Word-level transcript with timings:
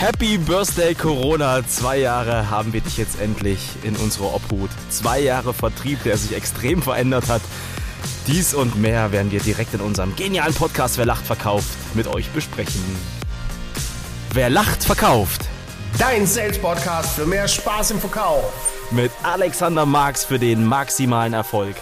Happy 0.00 0.38
Birthday 0.38 0.94
Corona. 0.94 1.60
Zwei 1.66 1.98
Jahre 1.98 2.48
haben 2.48 2.72
wir 2.72 2.80
dich 2.80 2.96
jetzt 2.96 3.20
endlich 3.20 3.60
in 3.82 3.94
unserer 3.96 4.34
Obhut. 4.34 4.70
Zwei 4.88 5.20
Jahre 5.20 5.52
Vertrieb, 5.52 6.02
der 6.04 6.16
sich 6.16 6.34
extrem 6.34 6.80
verändert 6.80 7.28
hat. 7.28 7.42
Dies 8.26 8.54
und 8.54 8.80
mehr 8.80 9.12
werden 9.12 9.30
wir 9.30 9.40
direkt 9.40 9.74
in 9.74 9.82
unserem 9.82 10.16
genialen 10.16 10.54
Podcast 10.54 10.96
Wer 10.96 11.04
lacht 11.04 11.26
verkauft 11.26 11.68
mit 11.92 12.06
euch 12.06 12.30
besprechen. 12.30 12.82
Wer 14.32 14.48
lacht 14.48 14.82
verkauft. 14.82 15.42
Dein 15.98 16.26
Sales 16.26 16.58
Podcast 16.58 17.16
für 17.16 17.26
mehr 17.26 17.46
Spaß 17.46 17.90
im 17.90 18.00
Verkauf. 18.00 18.72
Mit 18.90 19.12
Alexander 19.22 19.84
Marx 19.84 20.24
für 20.24 20.38
den 20.38 20.64
maximalen 20.64 21.34
Erfolg. 21.34 21.76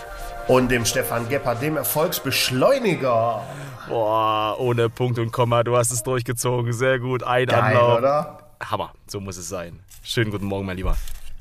Und 0.49 0.73
dem 0.73 0.85
Stefan 0.85 1.29
Gebhardt, 1.29 1.63
dem 1.63 1.77
Erfolgsbeschleuniger. 1.77 3.45
Boah, 3.89 4.57
ohne 4.59 4.91
Punkt 4.91 5.19
und 5.19 5.33
Komma, 5.33 5.63
du 5.65 5.77
hast 5.77 5.91
es 5.91 6.03
durchgezogen. 6.03 6.73
Sehr 6.73 6.99
gut, 6.99 7.23
ein 7.23 7.47
Geil, 7.47 7.61
Anlauf. 7.77 7.99
oder? 7.99 8.39
Hammer, 8.61 8.93
so 9.07 9.21
muss 9.21 9.37
es 9.37 9.49
sein. 9.49 9.81
Schönen 10.03 10.31
guten 10.31 10.47
Morgen, 10.47 10.67
mein 10.67 10.77
Lieber. 10.77 10.97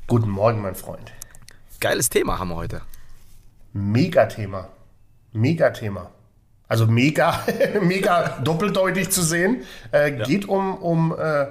Guten 0.06 0.30
Morgen, 0.30 0.62
mein 0.62 0.74
Freund. 0.74 1.12
Geiles 1.80 2.08
Thema 2.08 2.38
haben 2.38 2.48
wir 2.48 2.56
heute. 2.56 2.80
Megathema. 3.72 4.68
Megathema. 5.32 6.10
Also 6.68 6.86
mega, 6.86 7.38
mega 7.82 8.38
doppeldeutig 8.42 9.10
zu 9.10 9.22
sehen. 9.22 9.62
Äh, 9.92 10.12
Geht 10.12 10.48
um, 10.48 10.74
um 10.76 11.14
äh, 11.18 11.46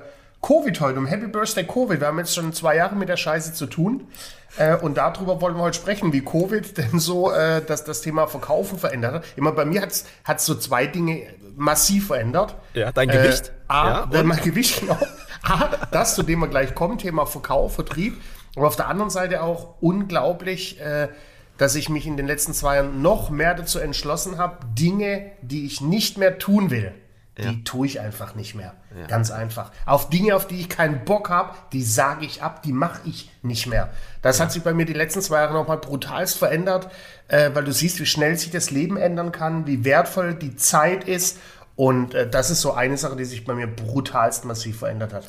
Covid 0.48 0.80
heute, 0.80 0.98
um 0.98 1.06
Happy 1.06 1.28
Birthday 1.28 1.66
Covid. 1.66 2.00
Wir 2.00 2.08
haben 2.08 2.20
jetzt 2.20 2.34
schon 2.34 2.54
zwei 2.54 2.78
Jahre 2.78 2.96
mit 2.96 3.10
der 3.10 3.18
Scheiße 3.18 3.54
zu 3.54 3.66
tun. 3.66 4.08
Äh, 4.56 4.78
und 4.78 4.96
darüber 4.96 5.42
wollen 5.42 5.58
wir 5.58 5.62
heute 5.62 5.76
sprechen, 5.76 6.14
wie 6.14 6.22
Covid 6.22 6.78
denn 6.78 7.00
so 7.00 7.34
äh, 7.34 7.62
dass 7.62 7.84
das 7.84 8.00
Thema 8.00 8.28
Verkaufen 8.28 8.80
verändert 8.80 9.16
hat. 9.16 9.26
Immer 9.36 9.52
bei 9.52 9.66
mir 9.66 9.82
hat 9.82 9.92
es 9.92 10.46
so 10.46 10.56
zwei 10.56 10.88
Dinge 10.88 11.24
massiv 11.58 12.08
verändert. 12.08 12.56
Ja, 12.76 12.94
dein 12.94 13.10
Gewicht. 13.10 13.50
Äh, 13.50 13.52
A, 13.68 14.08
Ja, 14.10 14.20
äh, 14.20 14.24
mein 14.24 14.40
Gewicht, 14.42 14.80
genau. 14.80 14.98
A, 15.44 15.68
das, 15.92 16.16
zu 16.16 16.24
dem 16.24 16.40
wir 16.40 16.48
gleich 16.48 16.74
kommen, 16.74 16.98
Thema 16.98 17.26
Verkauf, 17.26 17.76
Vertrieb. 17.76 18.16
Aber 18.56 18.68
auf 18.68 18.78
der 18.78 18.88
anderen 18.88 19.10
Seite 19.10 19.44
auch 19.44 19.76
unglaublich, 19.82 20.80
äh, 20.80 21.10
dass 21.58 21.76
ich 21.76 21.90
mich 21.90 22.08
in 22.08 22.16
den 22.16 22.26
letzten 22.26 22.54
zwei 22.54 22.78
Jahren 22.78 23.02
noch 23.02 23.30
mehr 23.32 23.54
dazu 23.54 23.80
entschlossen 23.80 24.38
habe, 24.38 24.60
Dinge, 24.80 25.30
die 25.42 25.66
ich 25.66 25.82
nicht 25.82 26.18
mehr 26.18 26.38
tun 26.38 26.70
will, 26.70 26.94
die 27.44 27.64
tue 27.64 27.86
ich 27.86 28.00
einfach 28.00 28.36
nicht 28.36 28.56
mehr. 28.56 28.74
Ganz 29.08 29.32
einfach. 29.32 29.72
Auf 29.86 30.10
Dinge, 30.10 30.36
auf 30.36 30.48
die 30.48 30.60
ich 30.60 30.70
keinen 30.70 31.06
Bock 31.06 31.30
habe, 31.30 31.54
die 31.72 31.84
sage 31.84 32.26
ich 32.26 32.42
ab, 32.42 32.64
die 32.64 32.74
mache 32.74 33.02
ich 33.06 33.30
nicht 33.44 33.68
mehr. 33.68 33.90
Das 34.22 34.40
hat 34.40 34.52
sich 34.52 34.64
bei 34.64 34.74
mir 34.74 34.86
die 34.86 34.94
letzten 34.94 35.22
zwei 35.22 35.38
Jahre 35.38 35.54
nochmal 35.54 35.78
brutalst 35.78 36.38
verändert, 36.38 36.90
äh, 37.28 37.52
weil 37.54 37.64
du 37.64 37.72
siehst, 37.72 38.00
wie 38.00 38.06
schnell 38.06 38.38
sich 38.38 38.50
das 38.50 38.72
Leben 38.72 38.98
ändern 38.98 39.32
kann, 39.32 39.68
wie 39.68 39.86
wertvoll 39.86 40.34
die 40.34 40.56
Zeit 40.56 41.04
ist. 41.04 41.38
Und 41.76 42.16
äh, 42.16 42.28
das 42.28 42.50
ist 42.50 42.62
so 42.62 42.74
eine 42.74 42.98
Sache, 42.98 43.16
die 43.16 43.26
sich 43.26 43.46
bei 43.46 43.54
mir 43.54 43.68
brutalst 43.68 44.46
massiv 44.46 44.80
verändert 44.80 45.14
hat. 45.14 45.26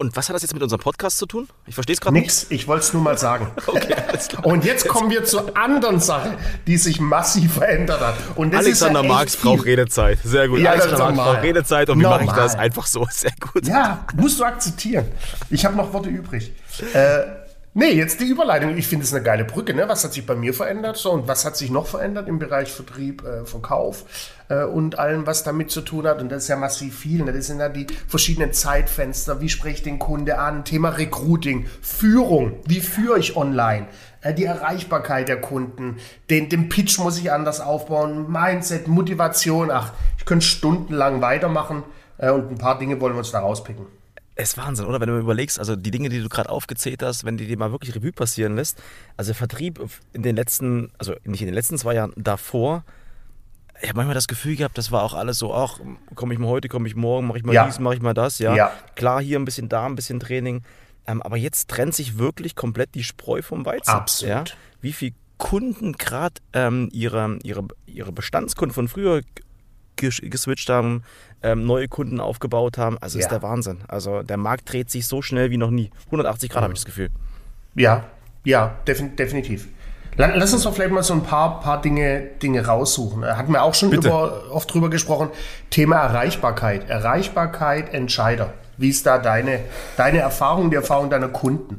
Und 0.00 0.16
was 0.16 0.30
hat 0.30 0.34
das 0.34 0.40
jetzt 0.40 0.54
mit 0.54 0.62
unserem 0.62 0.80
Podcast 0.80 1.18
zu 1.18 1.26
tun? 1.26 1.46
Ich 1.66 1.74
verstehe 1.74 1.92
es 1.92 2.00
gerade 2.00 2.14
nicht. 2.14 2.24
Nix, 2.24 2.46
ich 2.48 2.66
wollte 2.66 2.84
es 2.84 2.94
nur 2.94 3.02
mal 3.02 3.18
sagen. 3.18 3.48
Okay. 3.66 3.94
Und 4.42 4.64
jetzt 4.64 4.88
kommen 4.88 5.10
wir 5.10 5.24
zur 5.24 5.56
anderen 5.56 6.00
Sache, 6.00 6.36
die 6.66 6.76
sich 6.76 7.00
massiv 7.00 7.54
verändert 7.54 8.00
hat. 8.00 8.14
Und 8.34 8.54
Alexander 8.54 9.02
ja 9.02 9.08
Marx 9.08 9.36
braucht 9.36 9.64
Redezeit. 9.64 10.18
Sehr 10.24 10.48
gut. 10.48 10.58
Ja, 10.60 10.72
Alexander 10.72 11.12
Marx 11.12 11.16
braucht 11.18 11.42
Redezeit 11.42 11.90
und 11.90 12.00
wie 12.00 12.04
mache 12.04 12.24
ich 12.24 12.32
das? 12.32 12.56
Einfach 12.56 12.86
so. 12.86 13.06
Sehr 13.10 13.32
gut. 13.38 13.66
Ja, 13.66 14.04
musst 14.16 14.40
du 14.40 14.44
akzeptieren. 14.44 15.06
Ich 15.50 15.64
habe 15.64 15.76
noch 15.76 15.92
Worte 15.92 16.08
übrig. 16.08 16.52
Äh, 16.94 17.20
nee, 17.74 17.90
jetzt 17.92 18.20
die 18.20 18.26
Überleitung. 18.26 18.76
Ich 18.76 18.86
finde 18.86 19.04
es 19.04 19.14
eine 19.14 19.22
geile 19.22 19.44
Brücke. 19.44 19.74
Ne? 19.74 19.88
Was 19.88 20.04
hat 20.04 20.12
sich 20.12 20.26
bei 20.26 20.34
mir 20.34 20.54
verändert? 20.54 20.96
So, 20.96 21.10
und 21.12 21.28
was 21.28 21.44
hat 21.44 21.56
sich 21.56 21.70
noch 21.70 21.86
verändert 21.86 22.28
im 22.28 22.38
Bereich 22.38 22.72
Vertrieb, 22.72 23.24
äh, 23.24 23.44
Verkauf 23.44 24.04
äh, 24.48 24.64
und 24.64 24.98
allem, 24.98 25.26
was 25.26 25.44
damit 25.44 25.70
zu 25.70 25.80
tun 25.80 26.06
hat? 26.06 26.20
Und 26.20 26.30
das 26.30 26.44
ist 26.44 26.48
ja 26.48 26.56
massiv 26.56 26.98
viel. 26.98 27.24
Ne? 27.24 27.32
Das 27.32 27.46
sind 27.46 27.60
ja 27.60 27.68
die 27.68 27.86
verschiedenen 28.08 28.52
Zeitfenster. 28.52 29.40
Wie 29.40 29.48
spreche 29.48 29.76
ich 29.76 29.82
den 29.82 29.98
Kunde 29.98 30.38
an? 30.38 30.64
Thema 30.64 30.90
Recruiting, 30.90 31.66
Führung. 31.80 32.60
Wie 32.66 32.80
führe 32.80 33.18
ich 33.18 33.36
online? 33.36 33.86
Äh, 34.22 34.34
Die 34.34 34.44
Erreichbarkeit 34.44 35.28
der 35.28 35.40
Kunden, 35.40 35.96
den, 36.28 36.48
den 36.48 36.68
Pitch 36.68 36.98
muss 36.98 37.18
ich 37.18 37.32
anders 37.32 37.60
aufbauen, 37.60 38.30
Mindset, 38.30 38.88
Motivation. 38.88 39.70
Ach, 39.70 39.92
ich 40.18 40.24
könnte 40.24 40.44
stundenlang 40.44 41.20
weitermachen 41.20 41.84
äh, 42.18 42.30
und 42.30 42.50
ein 42.50 42.58
paar 42.58 42.78
Dinge 42.78 43.00
wollen 43.00 43.14
wir 43.14 43.18
uns 43.20 43.30
da 43.30 43.40
rauspicken. 43.40 43.99
Es 44.42 44.52
ist 44.52 44.56
Wahnsinn, 44.58 44.86
oder? 44.86 45.00
Wenn 45.00 45.08
du 45.08 45.18
überlegst, 45.18 45.58
also 45.58 45.76
die 45.76 45.90
Dinge, 45.90 46.08
die 46.08 46.22
du 46.22 46.28
gerade 46.30 46.48
aufgezählt 46.48 47.02
hast, 47.02 47.24
wenn 47.24 47.36
du 47.36 47.44
die 47.44 47.56
mal 47.56 47.72
wirklich 47.72 47.94
Revue 47.94 48.12
passieren 48.12 48.56
lässt. 48.56 48.82
Also 49.18 49.34
Vertrieb 49.34 49.78
in 50.14 50.22
den 50.22 50.34
letzten, 50.34 50.90
also 50.98 51.14
nicht 51.24 51.42
in 51.42 51.46
den 51.46 51.54
letzten 51.54 51.76
zwei 51.76 51.94
Jahren, 51.94 52.12
davor. 52.16 52.84
Ich 53.82 53.88
habe 53.88 53.96
manchmal 53.98 54.14
das 54.14 54.28
Gefühl 54.28 54.56
gehabt, 54.56 54.78
das 54.78 54.90
war 54.92 55.02
auch 55.02 55.12
alles 55.14 55.38
so, 55.38 55.54
ach, 55.54 55.78
komme 56.14 56.32
ich 56.32 56.40
mal 56.40 56.48
heute, 56.48 56.68
komme 56.68 56.88
ich 56.88 56.96
morgen, 56.96 57.26
mache 57.26 57.38
ich 57.38 57.44
mal 57.44 57.54
Ja. 57.54 57.66
dies, 57.66 57.78
mache 57.78 57.94
ich 57.94 58.00
mal 58.02 58.14
das, 58.14 58.38
ja. 58.38 58.54
Ja. 58.54 58.72
Klar, 58.94 59.20
hier 59.22 59.38
ein 59.38 59.44
bisschen 59.44 59.68
da, 59.68 59.84
ein 59.86 59.94
bisschen 59.94 60.20
Training. 60.20 60.62
Ähm, 61.06 61.20
aber 61.22 61.36
jetzt 61.36 61.68
trennt 61.68 61.94
sich 61.94 62.18
wirklich 62.18 62.56
komplett 62.56 62.94
die 62.94 63.04
Spreu 63.04 63.42
vom 63.42 63.66
Weizen. 63.66 63.90
Absolut. 63.90 64.30
Ja? 64.30 64.44
Wie 64.80 64.92
viele 64.92 65.14
Kunden 65.36 65.92
gerade 65.94 66.34
ähm, 66.54 66.88
ihre, 66.92 67.38
ihre, 67.42 67.66
ihre 67.86 68.12
Bestandskunden 68.12 68.74
von 68.74 68.88
früher 68.88 69.20
geswitcht 70.00 70.68
haben, 70.68 71.02
ähm, 71.42 71.64
neue 71.66 71.88
Kunden 71.88 72.20
aufgebaut 72.20 72.76
haben. 72.78 72.98
Also 73.00 73.18
ist 73.18 73.26
Ja. 73.26 73.30
der 73.30 73.42
Wahnsinn. 73.42 73.78
Also 73.88 74.22
der 74.22 74.36
Markt 74.36 74.70
dreht 74.72 74.90
sich 74.90 75.06
so 75.06 75.22
schnell 75.22 75.50
wie 75.50 75.56
noch 75.56 75.70
nie. 75.70 75.90
180 76.06 76.50
Grad 76.50 76.62
habe 76.62 76.72
ich 76.72 76.78
das 76.80 76.84
Gefühl. 76.86 77.10
Ja, 77.74 78.04
ja, 78.44 78.74
defin 78.86 79.14
definitiv. 79.16 79.68
La- 80.16 80.34
Lass 80.34 80.52
uns 80.52 80.64
doch 80.64 80.74
vielleicht 80.74 80.90
mal 80.90 81.02
so 81.04 81.14
ein 81.14 81.22
paar, 81.22 81.60
paar 81.60 81.80
Dinge, 81.80 82.22
Dinge 82.42 82.66
raussuchen. 82.66 83.22
Äh, 83.22 83.26
Hatten 83.34 83.52
wir 83.52 83.62
auch 83.62 83.74
schon 83.74 83.92
über, 83.92 84.50
oft 84.50 84.72
drüber 84.74 84.90
gesprochen. 84.90 85.28
Thema 85.70 85.96
Erreichbarkeit. 85.98 86.88
Erreichbarkeit, 86.90 87.94
Entscheider. 87.94 88.52
Wie 88.76 88.88
ist 88.88 89.06
da 89.06 89.18
deine, 89.18 89.60
deine 89.96 90.18
Erfahrung, 90.18 90.70
die 90.70 90.76
Erfahrung 90.76 91.10
deiner 91.10 91.28
Kunden? 91.28 91.78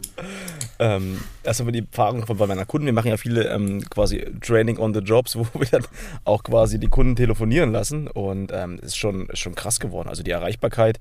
Ähm, 0.81 1.19
erstmal 1.43 1.71
die 1.71 1.85
Erfahrung 1.85 2.25
von 2.25 2.37
bei 2.37 2.47
meiner 2.47 2.65
Kunden. 2.65 2.87
Wir 2.87 2.93
machen 2.93 3.09
ja 3.09 3.17
viele 3.17 3.47
ähm, 3.49 3.87
quasi 3.89 4.25
Training 4.41 4.79
on 4.79 4.95
the 4.95 4.99
Jobs, 4.99 5.35
wo 5.37 5.45
wir 5.53 5.67
dann 5.69 5.85
auch 6.25 6.41
quasi 6.41 6.79
die 6.79 6.87
Kunden 6.87 7.15
telefonieren 7.15 7.71
lassen. 7.71 8.07
Und 8.07 8.51
ähm, 8.51 8.79
ist 8.81 8.97
schon, 8.97 9.27
ist 9.27 9.39
schon 9.39 9.53
krass 9.53 9.79
geworden. 9.79 10.09
Also 10.09 10.23
die 10.23 10.31
Erreichbarkeit, 10.31 10.97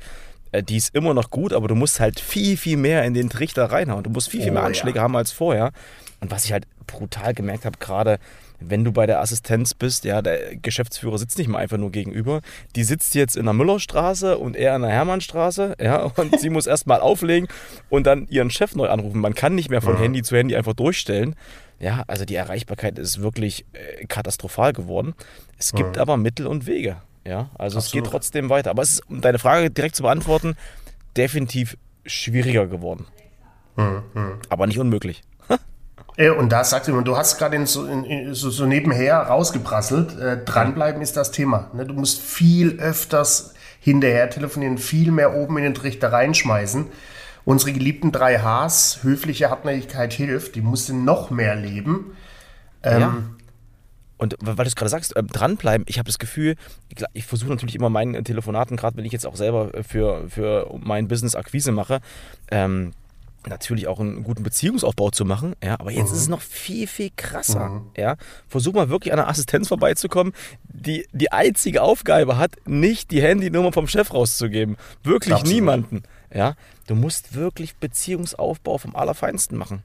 äh, 0.53 0.63
die 0.63 0.77
ist 0.77 0.95
immer 0.95 1.15
noch 1.15 1.31
gut, 1.31 1.55
aber 1.55 1.67
du 1.67 1.75
musst 1.75 1.99
halt 1.99 2.21
viel, 2.21 2.59
viel 2.59 2.77
mehr 2.77 3.05
in 3.05 3.15
den 3.15 3.31
Trichter 3.31 3.73
reinhauen. 3.73 4.05
Du 4.05 4.11
musst 4.11 4.29
viel, 4.29 4.43
viel 4.43 4.51
Oh, 4.51 4.55
mehr 4.55 4.63
ja. 4.63 4.69
Anschläge 4.69 5.01
haben 5.01 5.17
als 5.17 5.33
vorher. 5.33 5.73
Und 6.21 6.31
was 6.31 6.45
ich 6.45 6.53
halt 6.53 6.67
brutal 6.87 7.33
gemerkt 7.33 7.65
habe, 7.65 7.79
gerade 7.79 8.19
wenn 8.61 8.85
du 8.85 8.93
bei 8.93 9.07
der 9.07 9.21
Assistenz 9.21 9.75
bist, 9.75 10.05
ja, 10.05 10.23
der 10.23 10.57
Geschäftsführer 10.57 11.19
sitzt 11.19 11.39
nicht 11.39 11.49
mal 11.49 11.59
einfach 11.59 11.79
nur 11.79 11.91
gegenüber. 11.91 12.41
Die 12.77 12.85
sitzt 12.85 13.15
jetzt 13.15 13.37
in 13.37 13.45
der 13.45 13.55
Müllerstraße 13.55 14.39
und 14.39 14.57
er 14.57 14.77
in 14.77 14.83
der 14.83 14.91
Hermannstraße, 14.91 15.77
ja, 15.81 16.03
und 16.17 16.39
sie 16.39 16.51
muss 16.51 16.67
erstmal 16.67 17.01
auflegen 17.01 17.49
und 17.89 18.07
dann 18.07 18.27
ihren 18.29 18.51
Chef 18.51 18.75
neu 18.75 18.89
anrufen. 18.89 19.21
Man 19.21 19.35
kann 19.35 19.55
nicht 19.55 19.71
mehr 19.71 19.83
von 19.83 19.97
Handy 19.97 20.23
zu 20.23 20.37
Handy 20.37 20.57
einfach 20.57 20.75
durchstellen. 20.75 21.35
Ja, 21.79 22.05
also 22.07 22.27
die 22.27 22.35
Erreichbarkeit 22.35 22.99
ist 22.99 23.23
wirklich 23.23 23.65
äh, 23.73 24.05
katastrophal 24.05 24.75
geworden. 24.75 25.15
Es 25.59 25.73
gibt 25.73 25.97
aber 25.97 26.19
Mittel 26.19 26.47
und 26.47 26.67
Wege. 26.67 26.99
Ja, 27.27 27.51
also 27.57 27.79
es 27.79 27.87
Absolut. 27.87 28.05
geht 28.05 28.13
trotzdem 28.13 28.51
weiter. 28.51 28.71
Aber 28.71 28.83
es 28.83 28.95
ist, 28.95 29.09
um 29.09 29.23
deine 29.23 29.39
Frage 29.39 29.71
direkt 29.71 29.97
zu 29.97 30.03
beantworten, 30.03 30.57
definitiv 31.17 31.77
schwieriger 32.05 32.67
geworden. 32.67 33.07
Aber 34.49 34.67
nicht 34.67 34.79
unmöglich. 34.79 35.23
Äh, 36.17 36.31
Und 36.31 36.51
da 36.51 36.65
sagt 36.65 36.87
jemand, 36.87 37.09
du 37.09 37.17
hast 37.17 37.39
gerade 37.39 37.67
so, 37.67 37.87
so, 38.33 38.51
so 38.51 38.67
nebenher 38.67 39.19
rausgeprasselt. 39.19 40.19
Äh, 40.19 40.45
dranbleiben 40.45 41.03
ist 41.03 41.17
das 41.17 41.31
Thema. 41.31 41.71
Ne? 41.73 41.87
Du 41.87 41.95
musst 41.95 42.21
viel 42.21 42.79
öfters 42.81 43.55
hinterher 43.81 44.29
telefonieren, 44.31 44.79
viel 44.79 45.11
mehr 45.11 45.35
oben 45.35 45.57
in 45.59 45.65
den 45.65 45.75
Trichter 45.75 46.13
reinschmeißen. 46.13 46.87
Unsere 47.45 47.73
geliebten 47.73 48.13
drei 48.13 48.39
Hs, 48.39 49.01
höfliche 49.03 49.51
Hartnäckigkeit 49.51 50.13
hilft, 50.13 50.55
die 50.55 50.61
musste 50.61 50.93
noch 50.93 51.31
mehr 51.31 51.57
leben. 51.57 52.13
Ähm, 52.83 53.01
ja. 53.01 53.23
Und 54.19 54.37
weil 54.41 54.57
du 54.57 54.65
es 54.65 54.77
gerade 54.77 54.91
sagst, 54.91 55.15
ähm, 55.17 55.29
dranbleiben, 55.29 55.87
ich 55.89 55.99
habe 55.99 56.07
das 56.07 56.19
Gefühl, 56.19 56.57
ich, 56.91 57.03
ich 57.15 57.25
versuche 57.25 57.49
natürlich 57.49 57.75
immer 57.75 57.89
meinen 57.89 58.23
Telefonaten, 58.23 58.77
gerade 58.77 58.99
wenn 58.99 59.07
ich 59.07 59.13
jetzt 59.13 59.27
auch 59.27 59.37
selber 59.37 59.75
äh, 59.75 59.83
für, 59.83 60.29
für 60.29 60.71
mein 60.79 61.09
Business 61.09 61.35
Akquise 61.35 61.73
mache, 61.73 62.01
ähm, 62.51 62.93
natürlich 63.47 63.87
auch 63.89 64.01
einen 64.01 64.23
guten 64.23 64.43
Beziehungsaufbau 64.43 65.11
zu 65.11 65.25
machen, 65.25 65.55
ja, 65.63 65.79
aber 65.81 65.91
jetzt 65.91 66.13
ist 66.13 66.19
es 66.19 66.29
noch 66.29 66.43
viel, 66.43 66.87
viel 66.87 67.11
krasser, 67.17 67.83
ja. 67.97 68.17
Versuch 68.49 68.75
mal 68.75 68.89
wirklich 68.89 69.13
an 69.13 69.19
einer 69.19 69.29
Assistenz 69.29 69.69
vorbeizukommen, 69.69 70.33
die 70.65 71.07
die 71.13 71.33
einzige 71.33 71.83
Aufgabe 71.83 72.37
hat, 72.37 72.53
nicht 72.67 73.11
die 73.11 73.23
Handynummer 73.23 73.73
vom 73.73 73.87
Chef 73.87 74.13
rauszugeben. 74.13 74.77
Wirklich 75.03 75.35
Absolut. 75.35 75.55
niemanden, 75.55 76.03
ja. 76.33 76.55
Du 76.87 76.95
musst 76.95 77.35
wirklich 77.35 77.77
Beziehungsaufbau 77.77 78.79
vom 78.79 78.97
Allerfeinsten 78.97 79.57
machen. 79.57 79.83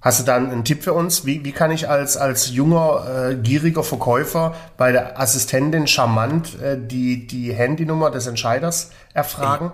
Hast 0.00 0.20
du 0.20 0.24
da 0.24 0.36
einen 0.36 0.64
Tipp 0.64 0.84
für 0.84 0.92
uns? 0.92 1.26
Wie, 1.26 1.44
wie 1.44 1.50
kann 1.50 1.72
ich 1.72 1.88
als, 1.88 2.16
als 2.16 2.50
junger, 2.50 3.30
äh, 3.30 3.34
gieriger 3.34 3.82
Verkäufer 3.82 4.54
bei 4.76 4.92
der 4.92 5.18
Assistentin 5.18 5.88
charmant 5.88 6.60
äh, 6.60 6.78
die, 6.80 7.26
die 7.26 7.52
Handynummer 7.52 8.12
des 8.12 8.28
Entscheiders 8.28 8.92
erfragen? 9.12 9.72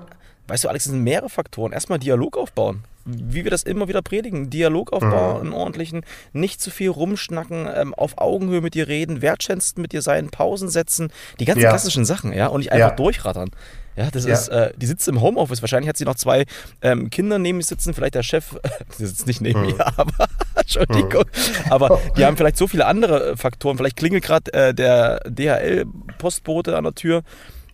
Weißt 0.48 0.64
du, 0.64 0.68
Alex, 0.68 0.86
es 0.86 0.92
sind 0.92 1.02
mehrere 1.02 1.28
Faktoren. 1.28 1.72
Erstmal 1.72 1.98
Dialog 1.98 2.36
aufbauen. 2.36 2.84
Wie 3.06 3.44
wir 3.44 3.50
das 3.50 3.64
immer 3.64 3.86
wieder 3.86 4.00
predigen. 4.00 4.48
Dialog 4.48 4.90
aufbauen, 4.92 5.42
einen 5.42 5.52
ordentlichen, 5.52 6.06
nicht 6.32 6.62
zu 6.62 6.70
viel 6.70 6.88
rumschnacken, 6.88 7.68
ähm, 7.74 7.92
auf 7.92 8.16
Augenhöhe 8.16 8.62
mit 8.62 8.72
dir 8.74 8.88
reden, 8.88 9.20
wertschätzend 9.20 9.76
mit 9.78 9.92
dir 9.92 10.00
sein, 10.00 10.30
Pausen 10.30 10.70
setzen, 10.70 11.12
die 11.38 11.44
ganzen 11.44 11.60
Ja. 11.64 11.68
klassischen 11.68 12.06
Sachen, 12.06 12.32
ja, 12.32 12.46
und 12.46 12.60
nicht 12.60 12.72
einfach 12.72 12.90
Ja. 12.90 12.94
durchrattern. 12.96 13.50
Ja, 13.96 14.10
das 14.10 14.24
Ja. 14.24 14.32
ist, 14.32 14.48
äh, 14.48 14.72
die 14.76 14.86
sitzt 14.86 15.06
im 15.06 15.20
Homeoffice. 15.20 15.60
Wahrscheinlich 15.60 15.88
hat 15.90 15.98
sie 15.98 16.06
noch 16.06 16.14
zwei 16.14 16.46
ähm, 16.80 17.10
Kinder 17.10 17.38
neben 17.38 17.60
sich 17.60 17.68
sitzen, 17.68 17.92
vielleicht 17.92 18.14
der 18.14 18.22
Chef, 18.22 18.56
die 18.98 19.04
sitzt 19.04 19.26
nicht 19.26 19.42
neben 19.42 19.60
mir, 19.60 19.76
aber 19.98 20.26
Entschuldigung. 20.56 21.24
Aber 21.68 22.00
die 22.16 22.24
haben 22.24 22.38
vielleicht 22.38 22.56
so 22.56 22.66
viele 22.66 22.86
andere 22.86 23.32
äh, 23.32 23.36
Faktoren. 23.36 23.76
Vielleicht 23.76 23.96
klingelt 23.96 24.24
gerade 24.24 24.50
äh, 24.54 24.72
der 24.72 25.20
DHL-Postbote 25.28 26.76
an 26.76 26.84
der 26.84 26.94
Tür. 26.94 27.22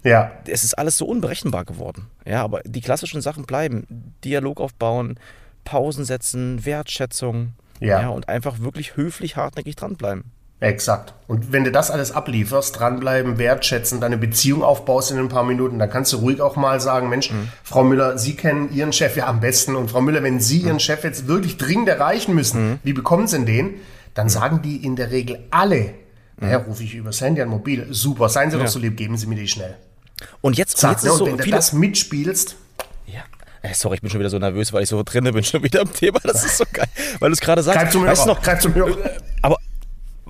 Ja, 0.03 0.31
Es 0.47 0.65
ist 0.65 0.79
alles 0.79 0.97
so 0.97 1.07
unberechenbar 1.07 1.65
geworden. 1.65 2.07
Ja, 2.25 2.43
aber 2.43 2.61
die 2.65 2.81
klassischen 2.81 3.21
Sachen 3.21 3.45
bleiben. 3.45 4.15
Dialog 4.25 4.61
aufbauen, 4.61 5.19
Pausen 5.65 6.05
setzen, 6.05 6.65
Wertschätzung. 6.65 7.53
Ja. 7.83 8.09
und 8.11 8.29
einfach 8.29 8.61
wirklich 8.61 8.97
höflich, 8.97 9.37
hartnäckig 9.37 9.75
dranbleiben. 9.75 10.25
exakt. 10.61 11.15
Und 11.27 11.51
wenn 11.51 11.65
du 11.65 11.73
das 11.73 11.91
alles 11.91 12.13
ablieferst, 12.13 12.79
dranbleiben, 12.79 13.39
wertschätzen, 13.39 14.03
deine 14.03 14.19
Beziehung 14.19 14.63
aufbaust 14.63 15.11
in 15.11 15.19
ein 15.19 15.31
paar 15.31 15.45
Minuten, 15.45 15.79
dann 15.79 15.89
kannst 15.89 16.13
du 16.13 16.19
ruhig 16.19 16.43
auch 16.43 16.57
mal 16.57 16.79
sagen, 16.81 17.09
Mensch, 17.09 17.33
Frau 17.65 17.83
Müller, 17.83 18.19
Sie 18.19 18.37
kennen 18.37 18.71
Ihren 18.71 18.93
Chef 18.93 19.17
ja 19.17 19.27
am 19.29 19.41
besten. 19.41 19.77
Und 19.77 19.91
Frau 19.91 20.03
Müller, 20.03 20.23
wenn 20.23 20.41
Sie 20.41 20.59
Ihren 20.59 20.79
Chef 20.79 21.05
jetzt 21.05 21.27
wirklich 21.27 21.57
dringend 21.57 21.89
erreichen 21.89 22.35
müssen, 22.35 22.79
wie 22.83 22.93
bekommen 22.93 23.27
Sie 23.27 23.37
denn 23.37 23.47
den? 23.47 23.75
Dann 24.13 24.29
sagen 24.29 24.61
die 24.61 24.85
in 24.85 24.97
der 24.97 25.11
Regel 25.11 25.39
alle, 25.51 25.95
naja, 26.39 26.59
rufe 26.59 26.83
ich 26.85 26.95
übers 26.95 27.23
Handy 27.23 27.41
an 27.41 27.49
Mobil, 27.49 27.87
super, 27.91 28.29
seien 28.29 28.51
Sie 28.51 28.59
doch 28.59 28.67
so 28.67 28.79
lieb, 28.79 28.99
geben 28.99 29.17
Sie 29.17 29.27
mir 29.27 29.37
die 29.37 29.49
schnell. 29.49 29.77
Und 30.41 30.57
jetzt, 30.59 30.75
und 30.75 30.81
Zack, 30.81 30.91
jetzt 30.93 31.03
ne? 31.05 31.09
ist 31.09 31.13
Und 31.15 31.19
so 31.19 31.27
wenn 31.27 31.37
du 31.39 31.51
das 31.51 31.73
mitspielst, 31.73 32.57
Ja. 33.07 33.23
Äh, 33.63 33.75
sorry, 33.75 33.97
ich 33.97 34.01
bin 34.01 34.11
schon 34.11 34.21
wieder 34.21 34.31
so 34.31 34.39
nervös, 34.39 34.73
weil 34.73 34.83
ich 34.83 34.89
so 34.89 35.03
drinne 35.03 35.33
bin, 35.33 35.45
schon 35.45 35.63
wieder 35.63 35.81
im 35.83 35.93
Thema. 35.93 36.19
Das 36.23 36.45
ist 36.45 36.59
so 36.59 36.65
geil, 36.73 36.87
weil 37.19 37.31
du 37.31 37.35
es 37.35 37.41
gerade 37.41 37.63
sagst. 37.63 37.79
greif 37.81 37.91
zum 37.93 38.05
weißt 38.07 38.27
noch, 38.27 38.41
greif 38.43 38.61
zum 38.61 38.75
Hörer. 38.75 38.97
aber 39.43 39.57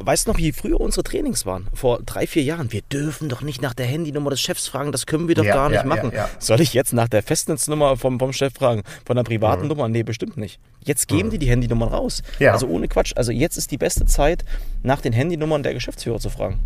weißt 0.02 0.26
du 0.26 0.30
noch, 0.32 0.38
wie 0.38 0.50
früher 0.52 0.80
unsere 0.80 1.02
Trainings 1.04 1.44
waren? 1.44 1.68
Vor 1.74 2.00
drei, 2.06 2.26
vier 2.26 2.42
Jahren. 2.42 2.72
Wir 2.72 2.80
dürfen 2.80 3.28
doch 3.28 3.42
nicht 3.42 3.60
nach 3.60 3.74
der 3.74 3.84
Handynummer 3.84 4.30
des 4.30 4.40
Chefs 4.40 4.66
fragen, 4.66 4.92
das 4.92 5.04
können 5.04 5.28
wir 5.28 5.34
doch 5.34 5.44
Ja, 5.44 5.54
gar 5.54 5.68
nicht 5.68 5.80
ja, 5.82 5.84
machen. 5.84 6.10
ja, 6.12 6.20
ja. 6.20 6.30
Soll 6.38 6.60
ich 6.62 6.72
jetzt 6.72 6.94
nach 6.94 7.06
der 7.08 7.22
Festnetznummer 7.22 7.98
vom, 7.98 8.18
vom 8.18 8.32
Chef 8.32 8.54
fragen? 8.54 8.82
Von 9.04 9.16
der 9.16 9.24
privaten 9.24 9.68
Nummer? 9.68 9.88
Nee, 9.90 10.02
bestimmt 10.02 10.38
nicht. 10.38 10.58
Jetzt 10.82 11.06
geben 11.06 11.28
die 11.28 11.36
die 11.38 11.48
Handynummern 11.50 11.90
raus. 11.90 12.22
Ja. 12.38 12.52
Also 12.52 12.66
ohne 12.66 12.88
Quatsch. 12.88 13.12
Also 13.14 13.30
jetzt 13.30 13.58
ist 13.58 13.70
die 13.72 13.76
beste 13.78 14.06
Zeit, 14.06 14.44
nach 14.82 15.02
den 15.02 15.12
Handynummern 15.12 15.62
der 15.62 15.74
Geschäftsführer 15.74 16.18
zu 16.18 16.30
fragen. 16.30 16.58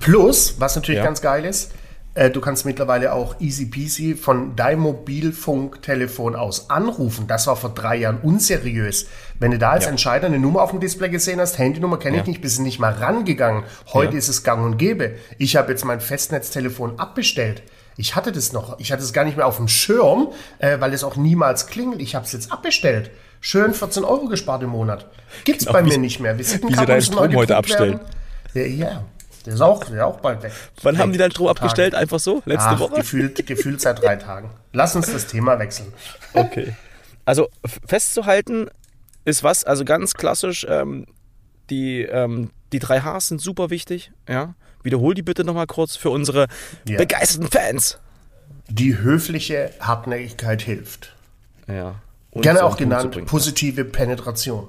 Plus, 0.00 0.56
was 0.58 0.76
natürlich 0.76 0.98
Ja. 0.98 1.04
ganz 1.04 1.20
geil 1.22 1.44
ist, 1.46 1.72
äh, 2.18 2.30
du 2.30 2.40
kannst 2.40 2.64
mittlerweile 2.66 3.12
auch 3.12 3.40
easy 3.40 3.66
peasy 3.66 4.16
von 4.16 4.56
deinem 4.56 4.80
Mobilfunktelefon 4.80 6.34
aus 6.36 6.68
anrufen. 6.70 7.26
Das 7.26 7.46
war 7.46 7.56
vor 7.56 7.70
drei 7.70 7.96
Jahren 7.96 8.18
unseriös. 8.22 9.06
Wenn 9.38 9.52
du 9.52 9.58
da 9.58 9.70
als 9.70 9.84
Ja. 9.84 9.90
Entscheider 9.90 10.26
eine 10.26 10.38
Nummer 10.38 10.62
auf 10.62 10.70
dem 10.70 10.80
Display 10.80 11.08
gesehen 11.08 11.40
hast, 11.40 11.58
Handynummer 11.58 11.98
kenne 11.98 12.16
ich 12.16 12.22
Ja. 12.24 12.28
nicht, 12.28 12.40
bist 12.40 12.58
du 12.58 12.62
nicht 12.62 12.78
mal 12.78 12.92
rangegangen. 12.92 13.64
Heute 13.92 14.12
Ja. 14.12 14.18
ist 14.18 14.28
es 14.28 14.42
gang 14.42 14.64
und 14.64 14.78
gäbe. 14.78 15.14
Ich 15.38 15.56
habe 15.56 15.70
jetzt 15.70 15.84
mein 15.84 16.00
Festnetztelefon 16.00 16.98
abbestellt. 16.98 17.62
Ich 17.96 18.14
hatte 18.14 18.30
das 18.32 18.52
noch, 18.52 18.78
ich 18.78 18.92
hatte 18.92 19.02
es 19.02 19.12
gar 19.12 19.24
nicht 19.24 19.36
mehr 19.36 19.46
auf 19.46 19.56
dem 19.56 19.68
Schirm, 19.68 20.28
äh, 20.58 20.78
weil 20.80 20.92
es 20.92 21.02
auch 21.04 21.16
niemals 21.16 21.66
klingelt. 21.66 22.00
Ich 22.00 22.14
habe 22.14 22.24
es 22.24 22.32
jetzt 22.32 22.52
abbestellt. 22.52 23.10
Schön 23.40 23.72
14 23.74 24.04
Euro 24.04 24.26
gespart 24.26 24.62
im 24.62 24.70
Monat. 24.70 25.06
Gibt's 25.44 25.64
Genau, 25.66 25.72
bei 25.78 25.82
mir 25.82 25.98
nicht 25.98 26.18
mehr. 26.20 26.38
Wie 26.38 26.42
sie 26.42 26.60
deinen 26.60 27.02
Strom 27.02 27.34
heute 27.34 27.56
abstellen. 27.56 28.00
werden. 28.54 28.78
Ja, 28.78 28.86
ja. 28.88 29.04
Der 29.48 29.54
ist 29.54 29.62
auch, 29.62 29.82
der 29.84 29.94
ist 29.96 30.02
auch 30.02 30.20
bald 30.20 30.42
weg. 30.42 30.52
Wann 30.82 30.98
haben 30.98 31.10
die 31.10 31.16
deinen 31.16 31.30
Strom 31.30 31.46
abgestellt? 31.48 31.94
Einfach 31.94 32.18
so? 32.20 32.42
Letzte 32.44 32.68
Ach, 32.68 32.80
Woche? 32.80 32.96
Gefühlt, 32.96 33.46
gefühlt 33.46 33.80
seit 33.80 34.02
drei 34.02 34.16
Tagen. 34.16 34.50
Lass 34.74 34.94
uns 34.94 35.10
das 35.10 35.26
Thema 35.26 35.58
wechseln. 35.58 35.90
Okay. 36.34 36.74
Also 37.24 37.48
festzuhalten 37.86 38.68
ist 39.24 39.42
was, 39.42 39.64
also 39.64 39.86
ganz 39.86 40.12
klassisch, 40.12 40.66
ähm, 40.68 41.06
die, 41.70 42.02
ähm, 42.02 42.50
die 42.72 42.78
drei 42.78 43.00
Hs 43.00 43.28
sind 43.28 43.40
super 43.40 43.70
wichtig. 43.70 44.12
Ja? 44.28 44.54
Wiederhol 44.82 45.14
die 45.14 45.22
bitte 45.22 45.44
nochmal 45.44 45.66
kurz 45.66 45.96
für 45.96 46.10
unsere 46.10 46.46
Ja. 46.86 46.98
begeisterten 46.98 47.50
Fans. 47.50 47.98
Die 48.68 48.98
höfliche 48.98 49.70
Hartnäckigkeit 49.80 50.60
hilft. 50.60 51.14
Ja. 51.66 51.94
Und 52.32 52.42
Gerne 52.42 52.64
auch 52.64 52.76
genannt 52.76 53.12
bringen. 53.12 53.26
positive 53.26 53.86
Penetration. 53.86 54.68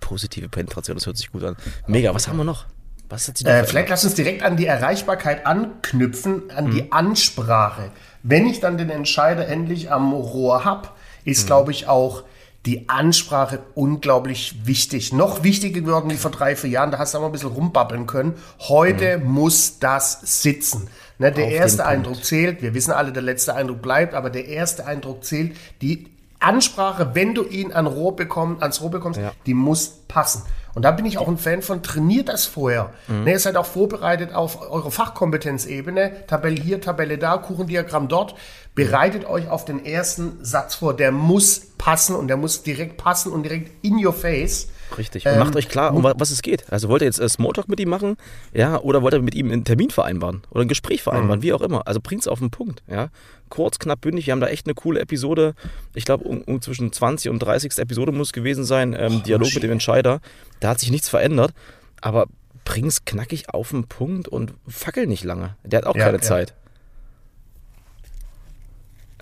Positive 0.00 0.48
Penetration, 0.48 0.96
das 0.96 1.06
hört 1.06 1.16
sich 1.16 1.30
gut 1.30 1.44
an. 1.44 1.56
Mega, 1.86 2.12
was 2.12 2.26
haben 2.26 2.36
wir 2.38 2.44
noch? 2.44 2.66
Was 3.08 3.28
hat 3.28 3.40
noch 3.42 3.50
Äh, 3.50 3.64
vielleicht 3.64 3.88
lass 3.88 4.04
uns 4.04 4.14
direkt 4.14 4.42
an 4.42 4.56
die 4.56 4.66
Erreichbarkeit 4.66 5.46
anknüpfen, 5.46 6.50
an 6.54 6.70
die 6.70 6.92
Ansprache. 6.92 7.90
Wenn 8.22 8.46
ich 8.46 8.60
dann 8.60 8.76
den 8.78 8.90
Entscheider 8.90 9.48
endlich 9.48 9.90
am 9.90 10.12
Rohr 10.12 10.64
habe, 10.64 10.88
ist, 11.24 11.46
glaube 11.46 11.70
ich, 11.70 11.88
auch 11.88 12.24
die 12.66 12.88
Ansprache 12.88 13.60
unglaublich 13.74 14.66
wichtig. 14.66 15.12
Noch 15.12 15.42
wichtiger 15.42 15.80
geworden 15.80 16.10
wie 16.10 16.16
vor 16.16 16.30
drei, 16.30 16.54
vier 16.56 16.70
Jahren. 16.70 16.90
Da 16.90 16.98
hast 16.98 17.14
du 17.14 17.18
auch 17.18 17.22
mal 17.22 17.28
ein 17.28 17.32
bisschen 17.32 17.50
rumbabbeln 17.52 18.06
können. 18.06 18.34
Heute 18.68 19.18
muss 19.18 19.78
das 19.78 20.20
sitzen. 20.42 20.88
Ne, 21.18 21.32
der 21.32 21.46
Auf 21.46 21.50
erste. 21.52 21.86
Eindruck 21.86 22.24
zählt. 22.24 22.60
Wir 22.62 22.74
wissen 22.74 22.92
alle, 22.92 23.12
der 23.12 23.22
letzte 23.22 23.54
Eindruck 23.54 23.80
bleibt, 23.82 24.14
aber 24.14 24.28
der 24.30 24.46
erste 24.48 24.86
Eindruck 24.86 25.24
zählt. 25.24 25.56
Die 25.80 26.08
Ansprache, 26.40 27.10
wenn 27.14 27.34
du 27.34 27.44
ihn 27.44 27.72
an 27.72 27.86
Rohr 27.86 28.14
bekomm, 28.14 28.58
ans 28.60 28.80
Rohr 28.80 28.90
bekommst, 28.90 29.18
Ja. 29.18 29.32
die 29.46 29.54
muss 29.54 29.88
passen. 30.06 30.42
Und 30.74 30.82
da 30.82 30.90
bin 30.90 31.06
ich 31.06 31.18
auch 31.18 31.28
ein 31.28 31.38
Fan 31.38 31.62
von, 31.62 31.82
trainiert 31.82 32.28
das 32.28 32.46
vorher. 32.46 32.92
Ne, 33.24 33.32
ihr 33.32 33.38
seid 33.38 33.56
auch 33.56 33.66
vorbereitet 33.66 34.32
auf 34.34 34.70
eure 34.70 34.90
Fachkompetenzebene. 34.90 36.26
Tabelle 36.26 36.60
hier, 36.60 36.80
Tabelle 36.80 37.18
da, 37.18 37.36
Kuchendiagramm 37.38 38.08
dort. 38.08 38.34
Bereitet 38.74 39.24
euch 39.24 39.48
auf 39.48 39.64
den 39.64 39.84
ersten 39.84 40.44
Satz 40.44 40.76
vor. 40.76 40.94
Der 40.94 41.10
muss 41.10 41.60
passen 41.78 42.14
und 42.14 42.28
der 42.28 42.36
muss 42.36 42.62
direkt 42.62 42.96
passen 42.96 43.32
und 43.32 43.42
direkt 43.42 43.84
in 43.84 44.04
your 44.04 44.12
face. 44.12 44.68
Richtig. 44.96 45.26
Und 45.26 45.38
macht 45.38 45.54
euch 45.56 45.68
klar, 45.68 45.94
um 45.94 46.02
wa- 46.02 46.14
was 46.16 46.30
es 46.30 46.40
geht. 46.42 46.70
Also 46.72 46.88
wollt 46.88 47.02
ihr 47.02 47.06
jetzt 47.06 47.18
äh, 47.20 47.28
Smalltalk 47.28 47.68
mit 47.68 47.78
ihm 47.80 47.88
machen, 47.90 48.16
ja, 48.54 48.78
oder 48.80 49.02
wollt 49.02 49.12
ihr 49.14 49.20
mit 49.22 49.34
ihm 49.34 49.50
einen 49.50 49.64
Termin 49.64 49.90
vereinbaren 49.90 50.42
oder 50.50 50.62
ein 50.62 50.68
Gespräch 50.68 51.02
vereinbaren, 51.02 51.42
wie 51.42 51.52
auch 51.52 51.60
immer. 51.60 51.86
Also 51.86 52.00
bringt 52.02 52.22
es 52.22 52.28
auf 52.28 52.38
den 52.38 52.50
Punkt, 52.50 52.82
ja. 52.86 53.08
Kurz, 53.50 53.78
knapp, 53.78 54.00
bündig. 54.00 54.26
Wir 54.26 54.32
haben 54.32 54.40
da 54.40 54.48
echt 54.48 54.66
eine 54.66 54.74
coole 54.74 55.00
Episode. 55.00 55.54
Ich 55.94 56.04
glaube, 56.04 56.24
um, 56.24 56.42
um 56.42 56.60
zwischen 56.62 56.92
20 56.92 57.30
und 57.30 57.38
30. 57.38 57.78
Episode 57.78 58.12
muss 58.12 58.32
gewesen 58.32 58.64
sein. 58.64 58.94
Ähm, 58.98 59.22
Dialog 59.22 59.52
mit 59.54 59.62
dem 59.62 59.72
Entscheider. 59.72 60.20
Da 60.60 60.70
hat 60.70 60.80
sich 60.80 60.90
nichts 60.90 61.08
verändert. 61.08 61.52
Aber 62.00 62.26
bring's 62.64 63.04
knackig 63.06 63.48
auf 63.54 63.70
den 63.70 63.84
Punkt 63.84 64.28
und 64.28 64.52
fackel 64.68 65.06
nicht 65.06 65.24
lange. 65.24 65.56
Der 65.64 65.78
hat 65.78 65.86
auch 65.86 65.96
Ja, 65.96 66.04
keine 66.04 66.18
ja. 66.18 66.22
Zeit. 66.22 66.54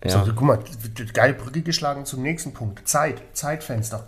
So, 0.04 0.20
guck 0.24 0.40
mal, 0.42 0.58
geile 1.14 1.34
Brücke 1.34 1.62
geschlagen 1.62 2.04
zum 2.04 2.22
nächsten 2.22 2.52
Punkt. 2.52 2.86
Zeit, 2.86 3.20
Zeitfenster. 3.32 4.06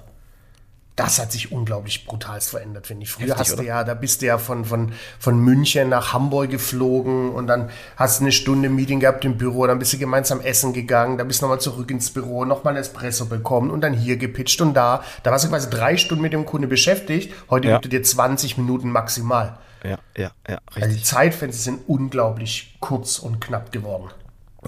Das 0.99 1.21
hat 1.21 1.31
sich 1.31 1.53
unglaublich 1.53 2.07
brutalst 2.07 2.51
verändert, 2.51 2.89
finde 2.89 3.05
ich. 3.05 3.11
Früher 3.13 3.27
Heftig, 3.29 3.39
hast 3.39 3.51
du 3.51 3.55
oder? 3.55 3.63
ja, 3.63 3.85
da 3.85 3.95
bist 3.95 4.21
du 4.21 4.27
ja 4.27 4.37
von, 4.37 4.65
von, 4.65 4.93
von 5.21 5.39
München 5.39 5.89
nach 5.89 6.13
Hamburg 6.13 6.51
geflogen 6.51 7.31
und 7.31 7.47
dann 7.47 7.71
hast 7.97 8.19
du 8.19 8.25
eine 8.25 8.33
Stunde 8.33 8.69
Meeting 8.69 8.99
gehabt 8.99 9.25
im 9.25 9.39
Büro, 9.39 9.67
dann 9.69 9.79
bist 9.79 9.93
du 9.93 9.99
gemeinsam 9.99 10.41
essen 10.41 10.73
gegangen, 10.73 11.17
dann 11.17 11.29
bist 11.29 11.41
du 11.41 11.45
nochmal 11.47 11.61
zurück 11.61 11.91
ins 11.93 12.11
Büro, 12.11 12.45
nochmal 12.45 12.75
ein 12.75 12.81
Espresso 12.81 13.27
bekommen 13.27 13.71
und 13.71 13.81
dann 13.81 13.93
hier 13.95 14.17
gepitcht 14.17 14.61
und 14.61 14.75
da. 14.75 15.05
Da 15.23 15.31
warst 15.31 15.45
du 15.45 15.49
quasi 15.49 15.71
drei 15.71 15.97
Stunden 15.97 16.23
mit 16.23 16.33
dem 16.33 16.45
Kunde 16.45 16.67
beschäftigt. 16.67 17.33
Heute 17.49 17.69
Ja. 17.69 17.75
gibt 17.79 17.87
er 17.95 18.01
dir 18.01 18.03
20 18.03 18.59
Minuten 18.59 18.91
maximal. 18.91 19.57
Ja, 19.85 19.99
ja, 20.17 20.33
ja, 20.49 20.59
Also 20.67 20.81
richtig. 20.87 20.97
die 20.97 21.03
Zeitfenster 21.05 21.63
sind 21.63 21.81
unglaublich 21.87 22.77
kurz 22.81 23.21
und 23.21 23.41
knapp 23.41 23.71
geworden. 23.71 24.09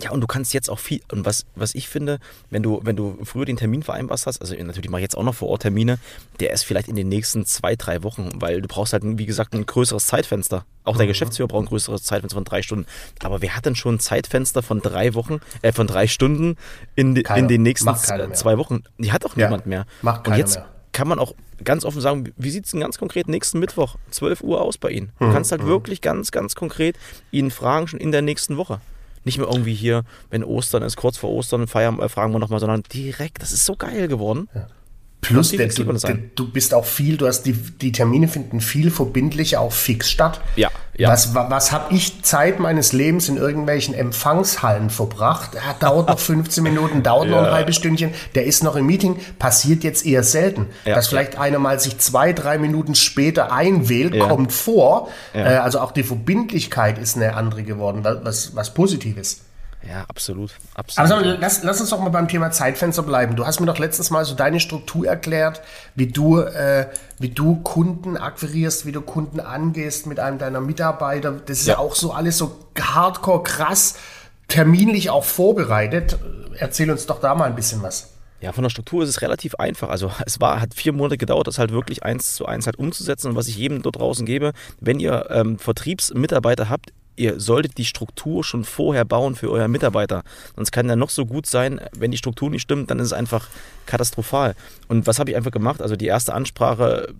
Ja, 0.00 0.12
und 0.12 0.20
du 0.20 0.28
kannst 0.28 0.54
jetzt 0.54 0.70
auch 0.70 0.78
viel, 0.78 1.00
und 1.10 1.24
was, 1.26 1.44
was 1.56 1.74
ich 1.74 1.88
finde, 1.88 2.20
wenn 2.50 2.62
du, 2.62 2.80
wenn 2.84 2.94
du 2.94 3.18
früher 3.24 3.44
den 3.44 3.56
Termin 3.56 3.82
vereinbart 3.82 4.24
hast, 4.24 4.40
also 4.40 4.54
natürlich 4.54 4.88
mache 4.88 5.00
ich 5.00 5.04
jetzt 5.04 5.16
auch 5.16 5.24
noch 5.24 5.34
vor 5.34 5.48
Ort 5.48 5.62
Termine, 5.62 5.98
der 6.38 6.52
ist 6.52 6.62
vielleicht 6.62 6.86
in 6.88 6.94
den 6.94 7.08
nächsten 7.08 7.44
zwei, 7.44 7.74
drei 7.74 8.04
Wochen, 8.04 8.30
weil 8.36 8.62
du 8.62 8.68
brauchst 8.68 8.92
halt, 8.92 9.02
wie 9.04 9.26
gesagt, 9.26 9.52
ein 9.52 9.66
größeres 9.66 10.06
Zeitfenster. 10.06 10.64
Auch 10.84 10.94
Mhm. 10.94 10.98
der 10.98 11.06
Geschäftsführer 11.08 11.48
braucht 11.48 11.64
ein 11.64 11.68
größeres 11.68 12.04
Zeitfenster 12.04 12.36
von 12.36 12.44
drei 12.44 12.62
Stunden. 12.62 12.86
Aber 13.24 13.42
wer 13.42 13.56
hat 13.56 13.66
denn 13.66 13.74
schon 13.74 13.96
ein 13.96 14.00
Zeitfenster 14.00 14.62
von 14.62 14.80
drei 14.80 15.14
Wochen, 15.14 15.40
äh, 15.62 15.72
von 15.72 15.88
drei 15.88 16.06
Stunden 16.06 16.56
in, 16.94 17.16
de, 17.16 17.24
in 17.36 17.48
den 17.48 17.62
nächsten 17.62 17.92
zwei 17.96 18.58
Wochen? 18.58 18.84
Die 18.98 19.10
hat 19.10 19.24
auch 19.24 19.36
Ja. 19.36 19.46
niemand 19.48 19.66
mehr. 19.66 19.86
Macht 20.02 20.28
und 20.28 20.36
jetzt 20.36 20.54
mehr. 20.54 20.68
kann 20.92 21.08
man 21.08 21.18
auch 21.18 21.34
ganz 21.64 21.84
offen 21.84 22.00
sagen, 22.00 22.32
wie 22.36 22.50
sieht 22.50 22.64
es 22.66 22.70
denn 22.70 22.80
ganz 22.80 22.96
konkret 22.96 23.26
nächsten 23.28 23.58
Mittwoch, 23.58 23.96
12 24.12 24.40
Uhr 24.42 24.60
aus 24.62 24.78
bei 24.78 24.90
Ihnen? 24.90 25.10
Du 25.18 25.26
Mhm. 25.26 25.32
kannst 25.32 25.50
halt 25.50 25.66
wirklich 25.66 26.00
ganz, 26.00 26.30
ganz 26.30 26.54
konkret 26.54 26.96
ihn 27.32 27.50
fragen, 27.50 27.88
schon 27.88 27.98
in 28.00 28.12
der 28.12 28.22
nächsten 28.22 28.56
Woche. 28.56 28.80
Nicht 29.30 29.38
mehr 29.38 29.46
irgendwie 29.46 29.74
hier, 29.74 30.02
wenn 30.30 30.42
Ostern 30.42 30.82
ist, 30.82 30.96
kurz 30.96 31.16
vor 31.16 31.30
Ostern, 31.30 31.68
feiern, 31.68 32.00
äh, 32.00 32.08
fragen 32.08 32.32
wir 32.32 32.40
nochmal, 32.40 32.58
sondern 32.58 32.82
direkt. 32.82 33.40
Das 33.40 33.52
ist 33.52 33.64
so 33.64 33.76
geil 33.76 34.08
geworden. 34.08 34.48
Plus, 35.20 35.50
der, 35.50 35.68
du, 35.68 35.96
sein. 35.98 36.30
du 36.34 36.50
bist 36.50 36.72
auch 36.72 36.84
viel, 36.86 37.16
du 37.18 37.26
hast 37.26 37.42
die, 37.42 37.52
die 37.52 37.92
Termine 37.92 38.26
finden 38.26 38.60
viel 38.60 38.90
verbindlicher 38.90 39.60
auch 39.60 39.72
fix 39.72 40.10
statt. 40.10 40.40
Ja, 40.56 40.70
ja. 40.96 41.10
Was, 41.10 41.34
wa- 41.34 41.46
was 41.50 41.72
habe 41.72 41.94
ich 41.94 42.22
Zeit 42.22 42.58
meines 42.58 42.92
Lebens 42.92 43.28
in 43.28 43.36
irgendwelchen 43.36 43.92
Empfangshallen 43.94 44.88
verbracht? 44.88 45.54
Ja, 45.54 45.74
dauert 45.78 46.08
noch 46.08 46.18
15 46.20 46.62
Minuten, 46.64 47.02
dauert 47.02 47.28
noch 47.28 47.38
ein 47.38 47.44
Ja. 47.44 47.52
halbes 47.52 47.76
Stündchen, 47.76 48.12
der 48.34 48.46
ist 48.46 48.64
noch 48.64 48.76
im 48.76 48.86
Meeting, 48.86 49.16
passiert 49.38 49.84
jetzt 49.84 50.06
eher 50.06 50.22
selten. 50.24 50.66
Ja, 50.86 50.94
Dass 50.94 51.08
vielleicht 51.08 51.36
einer 51.38 51.58
mal 51.58 51.78
sich 51.80 51.98
zwei, 51.98 52.32
drei 52.32 52.56
Minuten 52.58 52.94
später 52.94 53.52
einwählt, 53.52 54.14
Ja. 54.14 54.26
kommt 54.26 54.52
vor. 54.52 55.08
Ja. 55.34 55.40
Äh, 55.52 55.56
also 55.58 55.80
auch 55.80 55.92
die 55.92 56.02
Verbindlichkeit 56.02 56.98
ist 56.98 57.16
eine 57.16 57.34
andere 57.34 57.62
geworden, 57.62 58.04
wa- 58.04 58.20
was, 58.22 58.56
was 58.56 58.72
positiv 58.72 59.16
ist. 59.18 59.42
Ja, 59.88 60.04
absolut. 60.08 60.52
absolut. 60.74 61.10
Aber 61.10 61.24
lass, 61.24 61.62
lass, 61.62 61.80
uns 61.80 61.90
doch 61.90 62.00
mal 62.00 62.10
beim 62.10 62.28
Thema 62.28 62.50
Zeitfenster 62.50 63.02
bleiben. 63.02 63.34
Du 63.34 63.46
hast 63.46 63.60
mir 63.60 63.66
doch 63.66 63.78
letztes 63.78 64.10
Mal 64.10 64.24
so 64.24 64.34
deine 64.34 64.60
Struktur 64.60 65.06
erklärt, 65.06 65.62
wie 65.94 66.06
du, 66.06 66.38
äh, 66.38 66.88
wie 67.18 67.30
du 67.30 67.56
Kunden 67.56 68.16
akquirierst, 68.16 68.84
wie 68.84 68.92
du 68.92 69.00
Kunden 69.00 69.40
angehst 69.40 70.06
mit 70.06 70.20
einem 70.20 70.38
deiner 70.38 70.60
Mitarbeiter. 70.60 71.32
Das 71.32 71.60
ist 71.60 71.66
ja, 71.66 71.74
ja 71.74 71.78
auch 71.78 71.94
so 71.94 72.12
alles 72.12 72.36
so 72.36 72.58
hardcore 72.78 73.42
krass, 73.42 73.94
terminlich 74.48 75.10
auch 75.10 75.24
vorbereitet. 75.24 76.18
Erzähl 76.58 76.90
uns 76.90 77.06
doch 77.06 77.20
da 77.20 77.34
mal 77.34 77.46
ein 77.46 77.56
bisschen 77.56 77.82
was. 77.82 78.10
Ja, 78.40 78.52
von 78.52 78.62
der 78.62 78.70
Struktur 78.70 79.02
ist 79.02 79.10
es 79.10 79.22
relativ 79.22 79.54
einfach. 79.56 79.90
Also 79.90 80.10
es 80.24 80.40
war, 80.40 80.60
hat 80.60 80.74
vier 80.74 80.92
Monate 80.92 81.18
gedauert, 81.18 81.46
das 81.46 81.58
halt 81.58 81.72
wirklich 81.72 82.04
eins 82.04 82.34
zu 82.34 82.46
eins 82.46 82.66
halt 82.66 82.78
umzusetzen. 82.78 83.28
Und 83.28 83.36
was 83.36 83.48
ich 83.48 83.56
jedem 83.56 83.82
dort 83.82 83.96
draußen 83.96 84.24
gebe, 84.24 84.52
wenn 84.80 84.98
ihr 84.98 85.26
ähm, 85.30 85.58
Vertriebsmitarbeiter 85.58 86.70
habt, 86.70 86.92
ihr 87.20 87.38
solltet 87.38 87.78
die 87.78 87.84
Struktur 87.84 88.42
schon 88.42 88.64
vorher 88.64 89.04
bauen 89.04 89.36
für 89.36 89.50
euren 89.50 89.70
Mitarbeiter. 89.70 90.22
Sonst 90.56 90.72
kann 90.72 90.86
der 90.86 90.96
noch 90.96 91.10
so 91.10 91.26
gut 91.26 91.46
sein, 91.46 91.80
wenn 91.96 92.10
die 92.10 92.16
Struktur 92.16 92.50
nicht 92.50 92.62
stimmt, 92.62 92.90
dann 92.90 92.98
ist 92.98 93.06
es 93.06 93.12
einfach 93.12 93.48
katastrophal. 93.86 94.54
Und 94.88 95.06
was 95.06 95.18
habe 95.18 95.30
ich 95.30 95.36
einfach 95.36 95.50
gemacht? 95.50 95.82
Also 95.82 95.96
die 95.96 96.06
erste 96.06 96.32
Ansprache 96.32 97.14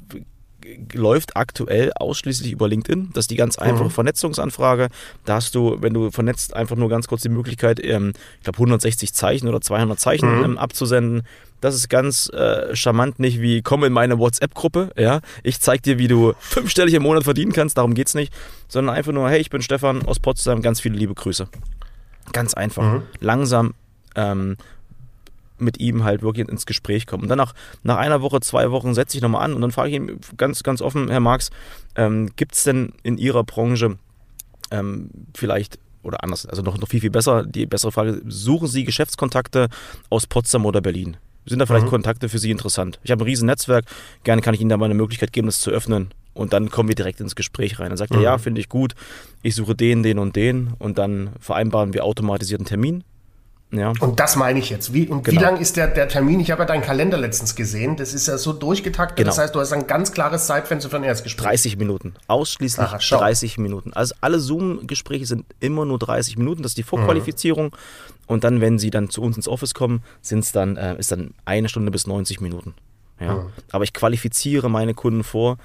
läuft 0.93 1.37
aktuell 1.37 1.93
ausschließlich 1.95 2.53
über 2.53 2.69
LinkedIn. 2.69 3.11
Das 3.13 3.25
ist 3.25 3.31
die 3.31 3.37
ganz 3.37 3.59
einfache 3.59 3.85
mhm. 3.85 3.91
Vernetzungsanfrage. 3.91 4.89
Da 5.25 5.35
hast 5.35 5.55
du, 5.55 5.77
wenn 5.81 5.95
du 5.95 6.11
vernetzt, 6.11 6.55
einfach 6.55 6.77
nur 6.77 6.89
ganz 6.89 7.09
kurz 7.09 7.23
die 7.23 7.29
Möglichkeit, 7.29 7.83
ähm, 7.83 8.13
ich 8.39 8.45
glaube 8.45 8.57
160 8.57 9.13
Zeichen 9.13 9.49
oder 9.49 9.61
200 9.61 9.99
Zeichen 9.99 10.39
mhm. 10.39 10.45
ähm, 10.45 10.59
abzusenden. 10.59 11.23
Das 11.61 11.75
ist 11.75 11.89
ganz 11.89 12.29
äh, 12.31 12.75
charmant, 12.75 13.19
nicht 13.19 13.41
wie 13.41 13.63
komm 13.63 13.85
in 13.85 13.93
meine 13.93 14.19
WhatsApp-Gruppe, 14.19 14.93
ja, 14.97 15.21
ich 15.43 15.61
zeig 15.61 15.83
dir, 15.83 15.99
wie 15.99 16.09
du 16.09 16.35
fünfstellig 16.39 16.95
im 16.95 17.03
Monat 17.03 17.25
verdienen 17.25 17.53
kannst, 17.53 17.79
darum 17.79 17.95
geht's 17.95 18.15
nicht, 18.15 18.33
sondern 18.69 18.95
einfach 18.95 19.13
nur, 19.13 19.29
hey, 19.29 19.41
ich 19.41 19.51
bin 19.51 19.63
Stefan 19.63 20.05
aus 20.07 20.19
Potsdam, 20.19 20.63
ganz 20.63 20.81
viele 20.81 20.97
liebe 20.97 21.15
Grüße. 21.15 21.49
Ganz 22.33 22.55
einfach, 22.55 22.95
mhm. 22.95 23.03
langsam 23.21 23.75
ähm, 24.15 24.57
mit 25.59 25.79
ihm 25.79 26.05
halt 26.05 26.23
wirklich 26.23 26.49
ins 26.49 26.67
Gespräch 26.67 27.07
kommen. 27.07 27.25
Und 27.25 27.29
dann 27.29 27.39
nach, 27.39 27.55
nach 27.83 27.97
einer 27.97 28.23
Woche, 28.23 28.41
zwei 28.41 28.71
Wochen 28.71 28.95
setze 28.95 29.17
ich 29.17 29.23
nochmal 29.23 29.45
an 29.45 29.55
und 29.55 29.61
dann 29.61 29.73
frage 29.73 29.91
ich 29.91 29.97
ihn 29.97 30.21
ganz, 30.37 30.63
ganz 30.63 30.81
offen, 30.81 31.11
Herr 31.11 31.21
Marx, 31.21 31.51
ähm, 31.97 32.31
gibt 32.37 32.55
es 32.55 32.65
denn 32.65 32.95
in 33.03 33.19
Ihrer 33.19 33.45
Branche 33.45 33.99
ähm, 34.71 35.11
vielleicht 35.37 35.79
oder 36.03 36.25
anders, 36.25 36.47
also 36.47 36.63
noch, 36.63 36.79
noch 36.79 36.89
viel, 36.89 37.01
viel 37.01 37.11
besser, 37.11 37.45
die 37.45 37.67
bessere 37.67 37.93
Frage, 37.93 38.23
suchen 38.27 38.69
Sie 38.69 38.85
Geschäftskontakte 38.85 39.69
aus 40.09 40.27
Potsdam 40.27 40.65
oder 40.65 40.81
Berlin? 40.81 41.19
Sind 41.51 41.59
da 41.59 41.67
vielleicht 41.67 41.87
mhm. 41.87 41.91
Kontakte 41.91 42.29
für 42.29 42.39
Sie 42.39 42.53
interessant? 42.53 43.01
Ich 43.03 43.11
habe 43.11 43.25
ein 43.25 43.27
riesen 43.27 43.47
Netzwerk, 43.47 43.85
gerne 44.23 44.41
kann 44.41 44.55
ich 44.55 44.61
Ihnen 44.61 44.71
da 44.71 44.77
mal 44.77 44.85
eine 44.85 44.95
Möglichkeit 44.95 45.33
geben, 45.33 45.49
das 45.49 45.61
zu 45.61 45.71
öffnen. 45.71 46.13
Und 46.33 46.53
dann 46.53 46.71
kommen 46.71 46.89
wir 46.89 46.95
direkt 46.95 47.21
ins 47.21 47.35
Gespräch 47.35 47.81
rein. 47.81 47.89
Dann 47.89 47.97
sagt 47.97 48.13
mhm. 48.13 48.19
er, 48.19 48.23
ja, 48.23 48.39
finde 48.39 48.61
ich 48.61 48.69
gut, 48.69 48.95
ich 49.43 49.57
suche 49.57 49.75
den, 49.75 50.05
den 50.05 50.21
und 50.21 50.37
den. 50.37 50.75
Und 50.79 50.97
dann 50.99 51.31
vereinbaren 51.41 51.93
wir 51.93 52.05
automatisierten 52.05 52.67
Termin. 52.67 53.03
Ja. 53.73 53.93
Und 54.01 54.19
das 54.19 54.37
meine 54.37 54.59
ich 54.59 54.71
jetzt. 54.71 54.93
Wie, 54.93 55.09
und 55.09 55.25
genau. 55.25 55.41
wie 55.41 55.45
lang 55.45 55.61
ist 55.61 55.77
der, 55.77 55.89
der 55.89 56.09
Termin? 56.09 56.41
Ich 56.41 56.51
habe 56.51 56.63
ja 56.63 56.67
deinen 56.67 56.83
Kalender 56.83 57.19
letztens 57.19 57.55
gesehen. 57.55 57.97
Das 57.97 58.15
ist 58.15 58.27
ja 58.27 58.37
so 58.37 58.53
durchgetaktet. 58.53 59.17
Genau. 59.17 59.29
Das 59.29 59.39
heißt, 59.39 59.55
du 59.55 59.61
hast 59.61 59.73
ein 59.73 59.87
ganz 59.87 60.13
klares 60.13 60.47
Zeitfenster 60.47 60.91
für 60.91 60.97
ein 60.97 61.05
Erstgespräch. 61.05 61.47
30 61.47 61.77
Minuten. 61.79 62.15
Ausschließlich 62.27 62.87
Aha, 62.87 62.99
30 62.99 63.59
Minuten. 63.59 63.93
Also 63.93 64.15
alle 64.21 64.41
Zoom-Gespräche 64.41 65.27
sind 65.27 65.47
immer 65.61 65.85
nur 65.85 65.99
30 65.99 66.37
Minuten. 66.37 66.63
Das 66.63 66.73
ist 66.73 66.79
die 66.79 66.83
Vorqualifizierung. 66.83 67.67
Mhm. 67.67 67.77
Und 68.31 68.45
dann, 68.45 68.61
wenn 68.61 68.79
sie 68.79 68.91
dann 68.91 69.11
zu 69.11 69.23
uns 69.23 69.35
ins 69.35 69.49
Office 69.49 69.75
kommen, 69.75 70.05
sind's 70.23 70.53
dann, 70.53 70.77
äh, 70.77 70.97
ist 70.97 71.11
dann 71.11 71.35
eine 71.47 71.69
Stunde 71.69 71.91
bis 71.91 72.07
90 72.07 72.41
Minuten. 72.41 72.75
Ja. 73.19 73.35
Mhm. 73.35 73.49
Aber 73.73 73.83
ich 73.83 73.93
qualifiziere 73.93 74.71
meine 74.71 74.95
Kunden 74.95 75.25
vor. 75.25 75.59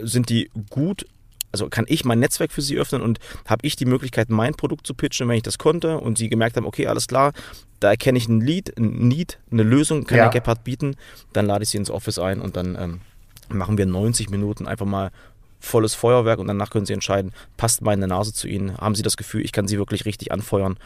Sind 0.00 0.30
die 0.30 0.50
gut 0.70 1.06
also 1.50 1.68
kann 1.68 1.86
ich 1.88 2.04
mein 2.04 2.18
Netzwerk 2.18 2.52
für 2.52 2.60
sie 2.60 2.76
öffnen 2.76 3.00
und 3.00 3.20
habe 3.46 3.66
ich 3.66 3.74
die 3.74 3.86
Möglichkeit, 3.86 4.28
mein 4.28 4.54
Produkt 4.54 4.86
zu 4.86 4.92
pitchen, 4.92 5.28
wenn 5.28 5.36
ich 5.36 5.42
das 5.42 5.56
konnte 5.56 5.98
und 5.98 6.18
sie 6.18 6.28
gemerkt 6.28 6.56
haben, 6.58 6.66
okay, 6.66 6.86
alles 6.86 7.08
klar, 7.08 7.32
da 7.80 7.88
erkenne 7.88 8.18
ich 8.18 8.28
ein 8.28 8.42
Lead, 8.42 8.76
ein 8.76 9.08
Need, 9.08 9.38
eine 9.50 9.62
Lösung, 9.62 10.04
kann 10.04 10.18
ja. 10.18 10.28
der 10.28 10.40
Gepard 10.40 10.62
bieten, 10.62 10.96
dann 11.32 11.46
lade 11.46 11.64
ich 11.64 11.70
sie 11.70 11.78
ins 11.78 11.90
Office 11.90 12.18
ein 12.18 12.42
und 12.42 12.56
dann 12.56 12.76
ähm, 12.78 13.00
machen 13.48 13.78
wir 13.78 13.86
90 13.86 14.28
Minuten 14.28 14.66
einfach 14.68 14.84
mal 14.84 15.10
volles 15.58 15.94
Feuerwerk 15.94 16.38
und 16.38 16.48
danach 16.48 16.68
können 16.68 16.84
sie 16.84 16.92
entscheiden, 16.92 17.32
passt 17.56 17.80
meine 17.80 18.06
Nase 18.06 18.34
zu 18.34 18.46
ihnen, 18.46 18.76
haben 18.76 18.94
sie 18.94 19.02
das 19.02 19.16
Gefühl, 19.16 19.42
ich 19.42 19.52
kann 19.52 19.66
sie 19.66 19.78
wirklich 19.78 20.04
richtig 20.04 20.32
anfeuern 20.32 20.76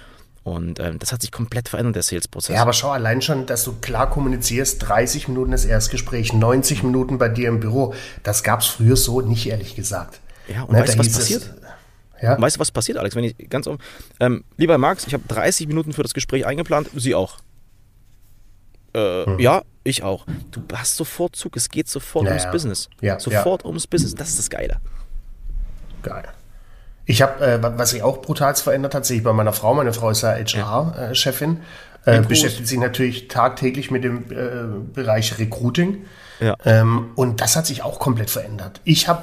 und 0.45 0.81
ähm, 0.81 0.99
das 0.99 1.13
hat 1.13 1.23
sich 1.23 1.31
komplett 1.31 1.69
verändert, 1.69 1.97
der 1.97 2.03
Sales-Prozess. 2.03 2.57
Ja, 2.57 2.63
aber 2.63 2.73
schau 2.73 2.91
allein 2.91 3.23
schon, 3.23 3.47
dass 3.47 3.63
du 3.65 3.75
klar 3.81 4.11
kommunizierst, 4.11 4.89
30 4.89 5.29
Minuten 5.29 5.53
das 5.53 5.65
Erstgespräch, 5.65 6.33
90 6.33 6.83
Minuten 6.83 7.19
bei 7.19 7.29
dir 7.29 7.49
im 7.49 7.61
Büro. 7.61 7.95
Das 8.25 8.43
gab 8.43 8.61
es 8.61 8.67
früher 8.67 8.97
so 8.97 9.21
nicht, 9.21 9.47
ehrlich 9.49 9.77
gesagt. 9.77 10.21
Ja, 10.49 10.63
und 10.63 10.73
ne, 10.73 10.81
weißt 10.81 10.95
du, 10.95 10.99
was 10.99 11.13
passiert? 11.13 11.43
Es, 11.43 12.23
ja? 12.23 12.41
Weißt 12.41 12.57
du, 12.57 12.61
was 12.61 12.73
passiert, 12.73 12.99
Alex? 12.99 13.15
Wenn 13.15 13.25
ich 13.25 13.37
ganz 13.49 13.69
ähm, 14.19 14.45
lieber 14.57 14.79
Max, 14.79 15.07
ich 15.07 15.15
habe 15.15 15.25
30 15.29 15.69
Minuten 15.69 15.93
für 15.93 16.03
das 16.03 16.15
Gespräch 16.15 16.45
eingeplant, 16.45 16.91
Sie 16.97 17.15
auch. 17.15 17.39
Äh, 18.95 19.27
hm. 19.27 19.39
Ja, 19.39 19.63
ich 19.85 20.03
auch. 20.03 20.27
Du 20.51 20.63
hast 20.75 20.97
sofort 20.97 21.37
Zug, 21.37 21.57
es 21.57 21.69
geht 21.69 21.89
sofort 21.89 22.25
naja. 22.25 22.37
ums 22.37 22.53
Business. 22.53 22.89
Ja, 23.01 23.19
sofort 23.19 23.63
ja. 23.63 23.67
ums 23.67 23.87
Business, 23.87 24.15
das 24.15 24.31
ist 24.31 24.39
das 24.39 24.51
Geile. 24.51 24.81
Geil. 26.03 26.29
Ich 27.05 27.23
habe, 27.23 27.45
äh, 27.45 27.59
was 27.61 27.91
sich 27.91 28.03
auch 28.03 28.23
brutal 28.23 28.55
verändert 28.55 28.95
hat, 28.95 29.07
sehe 29.07 29.19
ich 29.19 29.25
bei 29.25 29.33
meiner 29.33 29.53
Frau. 29.53 29.75
Meine 29.75 29.93
Frau 29.93 30.11
ist 30.11 30.23
ja 30.23 30.37
HR-Chefin. 30.37 31.59
Äh, 32.05 32.23
beschäftigt 32.23 32.67
sich 32.67 32.79
natürlich 32.79 33.29
tagtäglich 33.29 33.93
mit 33.93 34.03
dem 34.03 34.25
äh, 34.31 34.93
Bereich 34.93 35.39
Recruiting. 35.39 36.05
Ja. 36.41 36.57
Ähm, 36.65 37.11
und 37.15 37.41
das 37.41 37.55
hat 37.55 37.67
sich 37.67 37.85
auch 37.85 38.01
komplett 38.01 38.29
verändert. 38.29 38.81
Ich 38.83 39.07
habe 39.07 39.23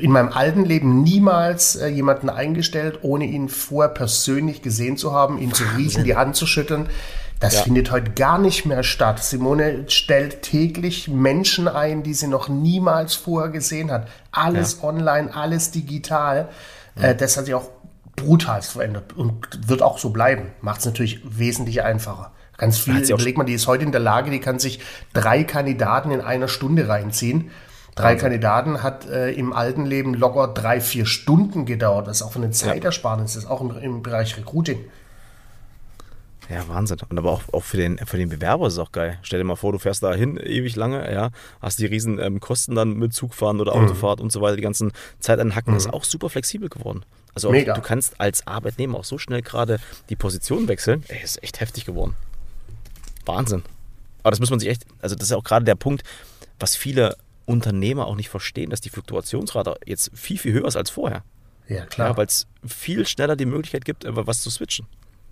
in 0.00 0.10
meinem 0.10 0.30
alten 0.30 0.64
Leben 0.64 1.02
niemals 1.02 1.76
äh, 1.76 1.88
jemanden 1.88 2.30
eingestellt, 2.30 3.00
ohne 3.02 3.26
ihn 3.26 3.50
vorher 3.50 3.92
persönlich 3.92 4.62
gesehen 4.62 4.96
zu 4.96 5.12
haben, 5.12 5.38
ihn 5.38 5.52
zu 5.52 5.64
riechen, 5.76 6.04
die 6.04 6.16
Hand 6.16 6.36
zu 6.36 6.46
schütteln. 6.46 6.88
Das 7.40 7.54
ja. 7.54 7.62
findet 7.62 7.90
heute 7.90 8.12
gar 8.12 8.38
nicht 8.38 8.64
mehr 8.64 8.82
statt. 8.82 9.22
Simone 9.22 9.84
stellt 9.88 10.40
täglich 10.40 11.08
Menschen 11.08 11.68
ein, 11.68 12.02
die 12.02 12.14
sie 12.14 12.28
noch 12.28 12.48
niemals 12.48 13.14
vorher 13.14 13.50
gesehen 13.50 13.90
hat. 13.90 14.08
Alles 14.30 14.78
ja. 14.80 14.88
online, 14.88 15.34
alles 15.34 15.70
digital. 15.70 16.48
Äh, 16.96 17.14
das 17.14 17.36
hat 17.36 17.46
sich 17.46 17.54
auch 17.54 17.70
brutal 18.16 18.62
verändert 18.62 19.12
und 19.14 19.68
wird 19.68 19.82
auch 19.82 19.98
so 19.98 20.10
bleiben. 20.10 20.52
Macht 20.60 20.80
es 20.80 20.86
natürlich 20.86 21.20
wesentlich 21.24 21.82
einfacher. 21.82 22.32
Ganz 22.56 22.78
viel, 22.78 22.98
überleg 22.98 23.36
mal, 23.36 23.44
die 23.44 23.54
ist 23.54 23.66
heute 23.66 23.84
in 23.84 23.90
der 23.90 24.00
Lage, 24.00 24.30
die 24.30 24.38
kann 24.38 24.60
sich 24.60 24.78
drei 25.12 25.42
Kandidaten 25.42 26.12
in 26.12 26.20
einer 26.20 26.46
Stunde 26.46 26.88
reinziehen. 26.88 27.50
Drei 27.96 28.04
Wahnsinn. 28.04 28.20
Kandidaten 28.20 28.82
hat 28.82 29.08
äh, 29.08 29.30
im 29.32 29.52
alten 29.52 29.86
Leben 29.86 30.14
locker 30.14 30.48
drei, 30.48 30.80
vier 30.80 31.06
Stunden 31.06 31.64
gedauert. 31.64 32.06
Das 32.06 32.18
ist 32.18 32.22
auch 32.22 32.32
von 32.32 32.42
den 32.42 32.52
Zeitersparnis, 32.52 33.34
das 33.34 33.44
ist 33.44 33.50
auch 33.50 33.60
im, 33.60 33.76
im, 33.78 34.02
Bereich 34.02 34.36
Recruiting. 34.36 34.84
Ja, 36.48 36.68
Wahnsinn. 36.68 36.98
Und 37.08 37.18
aber 37.18 37.32
auch, 37.32 37.42
auch 37.52 37.62
für, 37.62 37.76
den, 37.76 37.98
für 37.98 38.18
den 38.18 38.28
Bewerber 38.28 38.66
ist 38.66 38.74
es 38.74 38.78
auch 38.78 38.92
geil. 38.92 39.18
Stell 39.22 39.38
dir 39.38 39.44
mal 39.44 39.56
vor, 39.56 39.72
du 39.72 39.78
fährst 39.78 40.02
da 40.02 40.14
hin 40.14 40.36
ewig 40.36 40.76
lange, 40.76 41.12
ja, 41.12 41.30
hast 41.60 41.78
die 41.78 41.86
riesen 41.86 42.18
ähm, 42.18 42.40
Kosten 42.40 42.74
dann 42.74 42.94
mit 42.94 43.14
Zugfahren 43.14 43.60
oder 43.60 43.74
mhm. 43.74 43.84
Autofahrt 43.84 44.18
mhm. 44.18 44.24
und 44.24 44.32
so 44.32 44.40
weiter, 44.40 44.56
die 44.56 44.62
ganzen 44.62 44.92
Zeiteinhacken, 45.20 45.72
mhm. 45.72 45.78
ist 45.78 45.92
auch 45.92 46.04
super 46.04 46.28
flexibel 46.28 46.68
geworden. 46.68 47.04
Also 47.34 47.48
auch, 47.48 47.52
du 47.52 47.80
kannst 47.80 48.20
als 48.20 48.46
Arbeitnehmer 48.46 48.98
auch 48.98 49.04
so 49.04 49.18
schnell 49.18 49.42
gerade 49.42 49.80
die 50.08 50.16
Position 50.16 50.68
wechseln. 50.68 51.02
Ey, 51.08 51.22
ist 51.22 51.42
echt 51.42 51.60
heftig 51.60 51.84
geworden. 51.84 52.14
Wahnsinn. 53.26 53.62
Aber 54.22 54.30
das 54.30 54.40
muss 54.40 54.50
man 54.50 54.60
sich 54.60 54.68
echt, 54.68 54.86
also 55.00 55.16
das 55.16 55.28
ist 55.28 55.32
auch 55.32 55.44
gerade 55.44 55.64
der 55.64 55.74
Punkt, 55.74 56.04
was 56.60 56.76
viele 56.76 57.16
Unternehmer 57.46 58.06
auch 58.06 58.16
nicht 58.16 58.28
verstehen, 58.28 58.70
dass 58.70 58.80
die 58.80 58.88
Fluktuationsrate 58.88 59.76
jetzt 59.84 60.10
viel, 60.14 60.38
viel 60.38 60.52
höher 60.52 60.66
ist 60.66 60.76
als 60.76 60.90
vorher. 60.90 61.24
Ja, 61.68 61.86
klar. 61.86 62.10
Ja, 62.10 62.16
Weil 62.16 62.26
es 62.26 62.46
viel 62.66 63.06
schneller 63.06 63.36
die 63.36 63.46
Möglichkeit 63.46 63.84
gibt, 63.84 64.04
was 64.06 64.42
zu 64.42 64.50
switchen. 64.50 64.86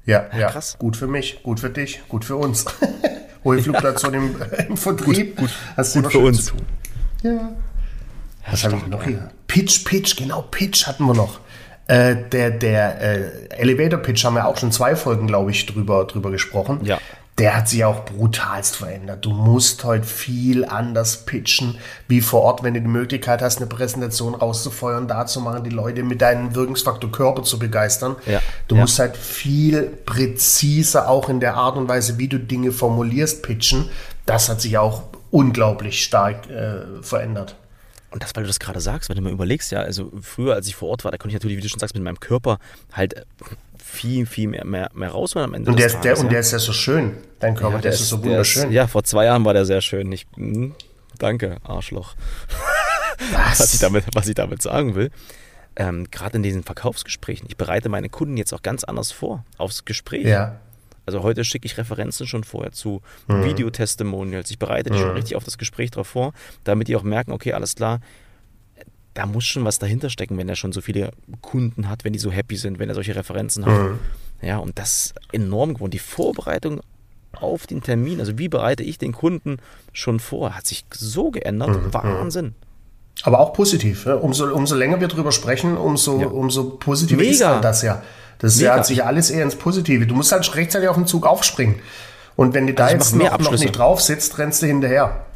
Ja, 0.04 0.26
ja, 0.36 0.48
krass. 0.50 0.76
Gut 0.78 0.96
für 0.96 1.06
mich, 1.06 1.42
gut 1.42 1.60
für 1.60 1.70
dich, 1.70 2.02
gut 2.08 2.24
für 2.24 2.36
uns. 2.36 2.64
Hohe 3.44 3.62
Fluktuation 3.62 4.14
im, 4.14 4.36
im, 4.68 4.76
Vertrieb. 4.76 5.36
Gut, 5.36 5.48
gut, 5.48 5.56
Hast 5.76 5.94
gut 5.94 6.12
für 6.12 6.18
uns. 6.18 6.46
Zu 6.46 6.50
tun. 6.52 6.66
Ja. 7.22 7.52
Was 8.50 8.64
habe 8.64 8.76
ich 8.76 8.86
noch 8.86 9.04
hier? 9.04 9.30
Pitch, 9.46 9.84
Pitch, 9.84 10.16
genau, 10.16 10.42
Pitch 10.50 10.86
hatten 10.86 11.04
wir 11.06 11.14
noch. 11.14 11.40
Äh, 11.88 12.16
der 12.30 12.50
der 12.50 13.00
äh, 13.00 13.48
Elevator 13.50 13.98
Pitch 13.98 14.24
haben 14.24 14.34
wir 14.34 14.46
auch 14.46 14.56
schon 14.56 14.72
zwei 14.72 14.94
Folgen, 14.96 15.26
glaube 15.26 15.50
ich, 15.50 15.66
drüber, 15.66 16.04
drüber 16.04 16.30
gesprochen. 16.30 16.80
Ja 16.84 16.98
der 17.38 17.56
hat 17.56 17.68
sich 17.68 17.84
auch 17.84 18.04
brutalst 18.04 18.76
verändert. 18.76 19.24
Du 19.24 19.30
musst 19.30 19.84
heute 19.84 20.04
viel 20.04 20.64
anders 20.66 21.24
pitchen, 21.24 21.78
wie 22.06 22.20
vor 22.20 22.42
Ort, 22.42 22.62
wenn 22.62 22.74
du 22.74 22.80
die 22.80 22.86
Möglichkeit 22.86 23.40
hast, 23.40 23.56
eine 23.56 23.66
Präsentation 23.66 24.34
rauszufeuern, 24.34 25.08
da 25.08 25.24
zu 25.26 25.40
machen, 25.40 25.64
die 25.64 25.70
Leute 25.70 26.02
mit 26.02 26.20
deinem 26.20 26.54
Wirkungsfaktor 26.54 27.10
Körper 27.10 27.42
zu 27.42 27.58
begeistern. 27.58 28.16
Ja. 28.26 28.40
Du 28.68 28.74
ja. 28.74 28.82
musst 28.82 28.98
halt 28.98 29.16
viel 29.16 29.84
präziser 30.04 31.08
auch 31.08 31.30
in 31.30 31.40
der 31.40 31.54
Art 31.54 31.76
und 31.76 31.88
Weise, 31.88 32.18
wie 32.18 32.28
du 32.28 32.38
Dinge 32.38 32.70
formulierst, 32.70 33.42
pitchen. 33.42 33.88
Das 34.26 34.50
hat 34.50 34.60
sich 34.60 34.76
auch 34.76 35.04
unglaublich 35.30 36.04
stark 36.04 36.50
äh, 36.50 37.02
verändert. 37.02 37.56
Und 38.10 38.22
das, 38.22 38.36
weil 38.36 38.42
du 38.42 38.48
das 38.48 38.60
gerade 38.60 38.80
sagst, 38.80 39.08
wenn 39.08 39.16
du 39.16 39.22
mal 39.22 39.32
überlegst, 39.32 39.72
ja, 39.72 39.80
also 39.80 40.12
früher, 40.20 40.54
als 40.54 40.66
ich 40.68 40.76
vor 40.76 40.90
Ort 40.90 41.02
war, 41.02 41.10
da 41.10 41.16
konnte 41.16 41.30
ich 41.30 41.34
natürlich, 41.34 41.56
wie 41.56 41.62
du 41.62 41.68
schon 41.70 41.80
sagst, 41.80 41.94
mit 41.94 42.04
meinem 42.04 42.20
Körper 42.20 42.58
halt 42.92 43.14
äh, 43.14 43.24
viel, 43.82 44.26
viel 44.26 44.48
mehr, 44.48 44.64
mehr, 44.64 44.90
mehr 44.94 45.10
rausholen 45.10 45.48
am 45.48 45.54
Ende. 45.54 45.70
Und 45.70 45.78
der, 45.78 45.88
Tages, 45.88 46.02
der, 46.02 46.18
und 46.18 46.32
der 46.32 46.40
ist 46.40 46.52
ja 46.52 46.58
so 46.58 46.72
schön, 46.72 47.12
dein 47.38 47.54
Körper, 47.54 47.76
ja, 47.76 47.80
der, 47.82 47.90
der, 47.90 48.00
ist 48.00 48.08
so 48.08 48.22
wunderschön. 48.22 48.68
Ist, 48.68 48.74
ja, 48.74 48.86
vor 48.86 49.04
zwei 49.04 49.24
Jahren 49.26 49.44
war 49.44 49.54
der 49.54 49.64
sehr 49.64 49.80
schön. 49.80 50.10
Ich, 50.12 50.26
mh, 50.36 50.74
danke, 51.18 51.56
Arschloch. 51.64 52.14
Was? 53.32 53.60
was, 53.60 53.74
ich 53.74 53.80
damit, 53.80 54.04
was 54.14 54.26
ich 54.26 54.34
damit 54.34 54.62
sagen 54.62 54.96
will. 54.96 55.10
ähm, 55.76 56.10
gerade 56.10 56.36
in 56.36 56.42
diesen 56.42 56.64
Verkaufsgesprächen, 56.64 57.46
ich 57.48 57.56
bereite 57.56 57.88
meine 57.88 58.08
Kunden 58.08 58.36
jetzt 58.36 58.52
auch 58.52 58.62
ganz 58.62 58.82
anders 58.82 59.12
vor 59.12 59.44
aufs 59.58 59.84
Gespräch. 59.84 60.26
Ja. 60.26 60.60
Also 61.06 61.22
heute 61.22 61.44
schicke 61.44 61.66
ich 61.66 61.78
Referenzen 61.78 62.26
schon 62.26 62.44
vorher 62.44 62.72
zu 62.72 63.02
mhm. 63.26 63.44
Videotestimonials. 63.44 64.50
Ich 64.50 64.58
bereite 64.58 64.90
die 64.90 64.98
mhm. 64.98 65.02
schon 65.02 65.10
richtig 65.12 65.36
auf 65.36 65.44
das 65.44 65.58
Gespräch 65.58 65.90
drauf 65.90 66.08
vor, 66.08 66.32
damit 66.64 66.88
die 66.88 66.96
auch 66.96 67.02
merken, 67.02 67.32
okay, 67.32 67.52
alles 67.52 67.74
klar, 67.74 68.00
da 69.14 69.26
muss 69.26 69.44
schon 69.44 69.64
was 69.64 69.78
dahinter 69.78 70.10
stecken, 70.10 70.38
wenn 70.38 70.48
er 70.48 70.56
schon 70.56 70.72
so 70.72 70.80
viele 70.80 71.10
Kunden 71.40 71.88
hat, 71.88 72.04
wenn 72.04 72.12
die 72.12 72.18
so 72.18 72.30
happy 72.30 72.56
sind, 72.56 72.78
wenn 72.78 72.88
er 72.88 72.94
solche 72.94 73.14
Referenzen 73.14 73.66
hat. 73.66 73.78
Mhm. 73.78 73.98
Ja, 74.40 74.58
und 74.58 74.78
das 74.78 74.92
ist 74.92 75.14
enorm 75.32 75.74
geworden. 75.74 75.90
Die 75.90 75.98
Vorbereitung 75.98 76.80
auf 77.32 77.66
den 77.66 77.82
Termin, 77.82 78.20
also 78.20 78.38
wie 78.38 78.48
bereite 78.48 78.82
ich 78.82 78.98
den 78.98 79.12
Kunden 79.12 79.58
schon 79.92 80.20
vor, 80.20 80.56
hat 80.56 80.66
sich 80.66 80.84
so 80.92 81.30
geändert. 81.30 81.70
Mhm. 81.70 81.86
mhm. 81.86 81.94
Wahnsinn. 81.94 82.54
Aber 83.24 83.40
auch 83.40 83.52
positiv. 83.52 84.06
Ja? 84.06 84.14
Umso, 84.14 84.52
umso 84.52 84.74
länger 84.74 85.00
wir 85.00 85.08
drüber 85.08 85.32
sprechen, 85.32 85.76
umso, 85.76 86.20
ja. 86.20 86.26
umso 86.28 86.70
positiver 86.70 87.20
Mega. 87.20 87.30
ist 87.30 87.40
dann 87.42 87.62
das 87.62 87.82
ja. 87.82 88.02
Das 88.38 88.56
Mega. 88.56 88.74
hat 88.74 88.86
sich 88.86 89.04
alles 89.04 89.30
eher 89.30 89.44
ins 89.44 89.54
Positive. 89.54 90.06
Du 90.06 90.14
musst 90.14 90.32
halt 90.32 90.54
rechtzeitig 90.54 90.88
auf 90.88 90.96
den 90.96 91.06
Zug 91.06 91.26
aufspringen. 91.26 91.76
Und 92.34 92.54
wenn 92.54 92.66
du 92.66 92.72
da 92.72 92.86
also 92.86 92.96
jetzt 92.96 93.14
noch, 93.14 93.38
noch, 93.38 93.52
nicht 93.52 93.76
drauf 93.76 94.00
sitzt, 94.00 94.38
rennst 94.38 94.62
du 94.62 94.66
hinterher. 94.66 95.26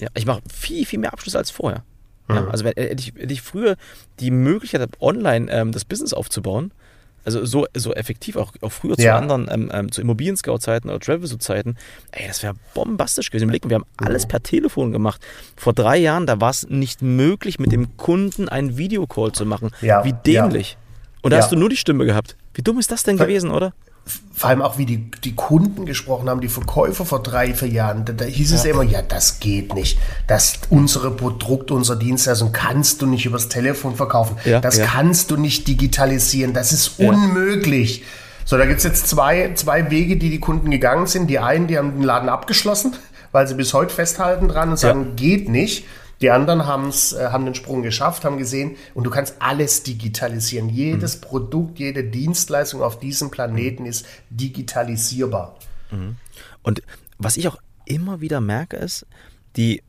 Ja, 0.00 0.08
ich 0.14 0.24
mache 0.24 0.42
viel, 0.52 0.86
viel 0.86 1.00
mehr 1.00 1.12
Abschlüsse 1.12 1.38
als 1.38 1.50
vorher. 1.50 1.82
Ja, 2.28 2.46
also 2.48 2.64
wenn, 2.64 2.72
hätte, 2.76 3.02
ich, 3.02 3.14
hätte 3.14 3.32
ich 3.32 3.42
früher 3.42 3.76
die 4.20 4.30
Möglichkeit 4.30 4.80
habe, 4.80 4.92
online 5.00 5.50
ähm, 5.50 5.72
das 5.72 5.84
Business 5.84 6.14
aufzubauen, 6.14 6.72
also 7.24 7.44
so, 7.44 7.66
so 7.74 7.94
effektiv, 7.94 8.36
auch, 8.36 8.52
auch 8.60 8.72
früher 8.72 8.98
ja. 8.98 9.12
zu 9.12 9.14
anderen, 9.14 9.48
ähm, 9.50 9.70
ähm, 9.72 9.92
zu 9.92 10.00
Immobilien-Scout-Zeiten 10.02 10.90
oder 10.90 11.00
Travel-Zeiten, 11.00 11.76
ey, 12.12 12.26
das 12.28 12.42
wäre 12.42 12.54
bombastisch 12.74 13.30
gewesen. 13.30 13.44
Überlegen, 13.44 13.70
wir 13.70 13.76
haben 13.76 13.86
alles 13.96 14.26
per 14.26 14.42
Telefon 14.42 14.92
gemacht. 14.92 15.20
Vor 15.56 15.72
drei 15.72 15.96
Jahren, 15.96 16.26
da 16.26 16.40
war 16.40 16.50
es 16.50 16.68
nicht 16.68 17.02
möglich, 17.02 17.58
mit 17.58 17.72
dem 17.72 17.96
Kunden 17.96 18.48
einen 18.48 18.76
Videocall 18.76 19.32
zu 19.32 19.46
machen. 19.46 19.70
Ja. 19.80 20.04
Wie 20.04 20.12
dämlich. 20.12 20.76
Und 21.22 21.30
da 21.30 21.38
hast 21.38 21.50
du 21.50 21.56
nur 21.56 21.70
die 21.70 21.76
Stimme 21.76 22.04
gehabt. 22.04 22.36
Wie 22.52 22.62
dumm 22.62 22.78
ist 22.78 22.90
das 22.90 23.02
denn 23.02 23.16
gewesen, 23.16 23.50
oder? 23.50 23.72
Vor 24.34 24.50
allem 24.50 24.62
auch 24.62 24.78
wie 24.78 24.84
die, 24.84 25.10
die 25.22 25.34
Kunden 25.34 25.86
gesprochen 25.86 26.28
haben, 26.28 26.40
die 26.40 26.48
Verkäufer 26.48 27.06
vor 27.06 27.22
drei, 27.22 27.54
vier 27.54 27.68
Jahren, 27.68 28.04
da, 28.04 28.12
da 28.12 28.24
hieß 28.24 28.50
ja. 28.50 28.56
es 28.56 28.64
immer, 28.64 28.82
ja, 28.82 29.00
das 29.00 29.38
geht 29.40 29.74
nicht. 29.74 29.98
Das, 30.26 30.58
unsere 30.70 31.10
Produkte, 31.12 31.72
unsere 31.72 31.98
Dienstleistung 31.98 32.52
kannst 32.52 33.00
du 33.00 33.06
nicht 33.06 33.24
übers 33.24 33.48
Telefon 33.48 33.94
verkaufen. 33.94 34.36
Ja, 34.44 34.60
das 34.60 34.76
ja. 34.76 34.86
kannst 34.86 35.30
du 35.30 35.36
nicht 35.36 35.68
digitalisieren. 35.68 36.52
Das 36.52 36.72
ist 36.72 36.98
unmöglich. 36.98 38.02
So, 38.44 38.58
da 38.58 38.66
gibt 38.66 38.78
es 38.78 38.84
jetzt 38.84 39.08
zwei, 39.08 39.52
zwei 39.54 39.90
Wege, 39.90 40.16
die 40.16 40.30
die 40.30 40.40
Kunden 40.40 40.70
gegangen 40.70 41.06
sind. 41.06 41.28
Die 41.28 41.38
einen, 41.38 41.66
die 41.66 41.78
haben 41.78 41.92
den 41.92 42.02
Laden 42.02 42.28
abgeschlossen, 42.28 42.94
weil 43.32 43.46
sie 43.48 43.54
bis 43.54 43.72
heute 43.72 43.94
festhalten 43.94 44.48
dran 44.48 44.70
und 44.70 44.76
sagen, 44.76 45.16
geht 45.16 45.48
nicht. 45.48 45.86
Die 46.20 46.30
anderen 46.30 46.66
haben's, 46.66 47.12
äh, 47.12 47.28
haben 47.30 47.44
den 47.44 47.54
Sprung 47.54 47.82
geschafft, 47.82 48.24
haben 48.24 48.38
gesehen, 48.38 48.76
und 48.94 49.04
du 49.04 49.10
kannst 49.10 49.36
alles 49.40 49.82
digitalisieren. 49.82 50.68
Jedes 50.68 51.16
mhm. 51.16 51.20
Produkt, 51.22 51.78
jede 51.78 52.04
Dienstleistung 52.04 52.82
auf 52.82 52.98
diesem 52.98 53.30
Planeten 53.30 53.86
ist 53.86 54.06
digitalisierbar. 54.30 55.56
Mhm. 55.90 56.16
Und 56.62 56.82
was 57.18 57.36
ich 57.36 57.48
auch 57.48 57.58
immer 57.84 58.20
wieder 58.20 58.40
merke, 58.40 58.76
ist, 58.76 59.06
die 59.56 59.82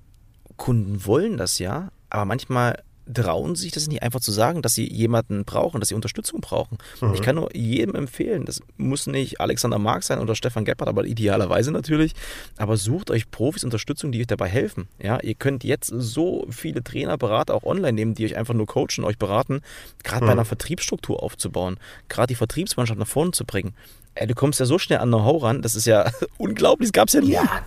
Kunden 0.58 1.06
wollen 1.06 1.38
das 1.38 1.60
ja, 1.60 1.90
aber 2.10 2.26
manchmal 2.26 2.82
trauen 3.14 3.56
sich 3.56 3.72
das 3.72 3.88
nicht 3.88 4.04
einfach 4.04 4.20
zu 4.20 4.32
sagen, 4.32 4.62
dass 4.62 4.74
sie 4.74 4.92
jemanden 4.92 5.46
brauchen, 5.46 5.80
dass 5.80 5.90
sie 5.90 5.96
Unterstützung 5.96 6.42
brauchen. 6.42 6.78
Mhm. 7.02 7.14
Ich 7.14 7.22
kann 7.22 7.36
nur 7.36 7.56
jedem 7.56 7.96
empfehlen, 7.96 8.46
das 8.46 8.62
muss 8.78 9.08
nicht 9.08 9.40
Alexander 9.40 9.78
Marx 9.78 10.08
sein 10.08 10.20
oder 10.20 10.36
Stefan 10.36 10.66
Gebhardt, 10.66 10.90
aber 10.90 11.06
idealerweise 11.06 11.72
natürlich, 11.72 12.14
aber 12.58 12.78
sucht 12.78 13.12
euch 13.12 13.30
Profis 13.30 13.64
Unterstützung, 13.64 14.12
die 14.12 14.22
euch 14.22 14.28
dabei 14.28 14.48
helfen. 14.48 14.88
Ja, 15.02 15.20
ihr 15.20 15.36
könnt 15.36 15.64
jetzt 15.64 15.88
so 15.88 16.48
viele 16.50 16.84
Trainer, 16.84 17.18
Berater 17.18 17.54
auch 17.54 17.64
online 17.64 17.94
nehmen, 17.94 18.16
die 18.16 18.26
euch 18.26 18.36
einfach 18.36 18.54
nur 18.54 18.66
coachen, 18.66 19.04
euch 19.04 19.18
beraten, 19.18 19.62
gerade 20.04 20.24
mhm. 20.24 20.28
bei 20.28 20.32
einer 20.34 20.46
Vertriebsstruktur 20.46 21.22
aufzubauen, 21.22 21.78
gerade 22.10 22.28
die 22.28 22.36
Vertriebsmannschaft 22.36 23.00
nach 23.00 23.08
vorne 23.08 23.32
zu 23.32 23.46
bringen. 23.46 23.74
Ey, 24.18 24.28
du 24.28 24.34
kommst 24.34 24.62
ja 24.62 24.66
so 24.66 24.80
schnell 24.80 25.00
an 25.00 25.10
Know-how 25.10 25.44
ran, 25.44 25.62
das 25.62 25.76
ist 25.76 25.86
ja 25.86 26.10
unglaublich, 26.38 26.88
das 26.90 26.94
gab 26.94 27.10
es 27.10 27.16
ja 27.16 27.22
nie. 27.22 27.32
Ja, 27.32 27.62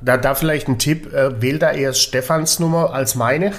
da, 0.00 0.16
da 0.16 0.34
vielleicht 0.34 0.66
ein 0.68 0.78
Tipp, 0.78 1.12
äh, 1.12 1.40
wähl 1.40 1.60
da 1.60 1.70
eher 1.70 1.94
Stefans 1.94 2.58
Nummer 2.58 2.92
als 2.92 3.14
meine. 3.14 3.52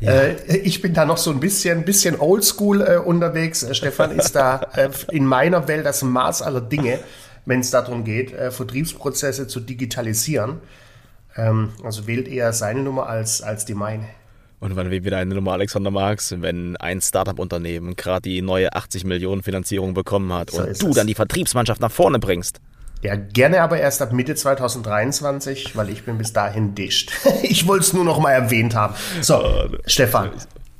Ja. 0.00 0.12
Äh, 0.12 0.58
ich 0.58 0.80
bin 0.80 0.94
da 0.94 1.04
noch 1.04 1.16
so 1.16 1.30
ein 1.30 1.40
bisschen, 1.40 1.84
bisschen 1.84 2.18
oldschool 2.20 2.82
äh, 2.82 2.96
unterwegs. 2.96 3.62
Äh, 3.62 3.74
Stefan 3.74 4.12
ist 4.18 4.32
da 4.32 4.60
äh, 4.74 4.90
in 5.10 5.26
meiner 5.26 5.66
Welt 5.68 5.84
das 5.84 6.02
Maß 6.02 6.42
aller 6.42 6.60
Dinge, 6.60 7.00
wenn 7.46 7.60
es 7.60 7.70
darum 7.70 8.04
geht, 8.04 8.32
äh, 8.32 8.50
Vertriebsprozesse 8.50 9.48
zu 9.48 9.60
digitalisieren. 9.60 10.60
Ähm, 11.36 11.70
also 11.82 12.06
wählt 12.06 12.28
eher 12.28 12.52
seine 12.52 12.82
Nummer 12.82 13.08
als, 13.08 13.42
als 13.42 13.64
die 13.64 13.74
meine. 13.74 14.04
Und 14.60 14.74
wann 14.74 14.90
wählt 14.90 15.04
wieder 15.04 15.18
eine 15.18 15.34
Nummer 15.34 15.52
Alexander 15.52 15.90
Marx, 15.90 16.34
wenn 16.40 16.76
ein 16.76 17.00
Startup-Unternehmen 17.00 17.94
gerade 17.94 18.22
die 18.22 18.42
neue 18.42 18.74
80 18.74 19.04
Millionen 19.04 19.42
Finanzierung 19.42 19.94
bekommen 19.94 20.32
hat 20.32 20.50
so 20.50 20.62
und 20.62 20.82
du 20.82 20.88
es. 20.88 20.96
dann 20.96 21.06
die 21.06 21.14
Vertriebsmannschaft 21.14 21.80
nach 21.80 21.92
vorne 21.92 22.18
bringst? 22.18 22.60
Ja, 23.02 23.14
gerne 23.14 23.62
aber 23.62 23.78
erst 23.78 24.02
ab 24.02 24.12
Mitte 24.12 24.34
2023, 24.34 25.76
weil 25.76 25.88
ich 25.90 26.04
bin 26.04 26.18
bis 26.18 26.32
dahin 26.32 26.74
dicht. 26.74 27.12
ich 27.42 27.66
wollte 27.68 27.84
es 27.84 27.92
nur 27.92 28.04
noch 28.04 28.18
mal 28.18 28.32
erwähnt 28.32 28.74
haben. 28.74 28.94
So, 29.20 29.38
uh, 29.38 29.68
Stefan. 29.86 30.30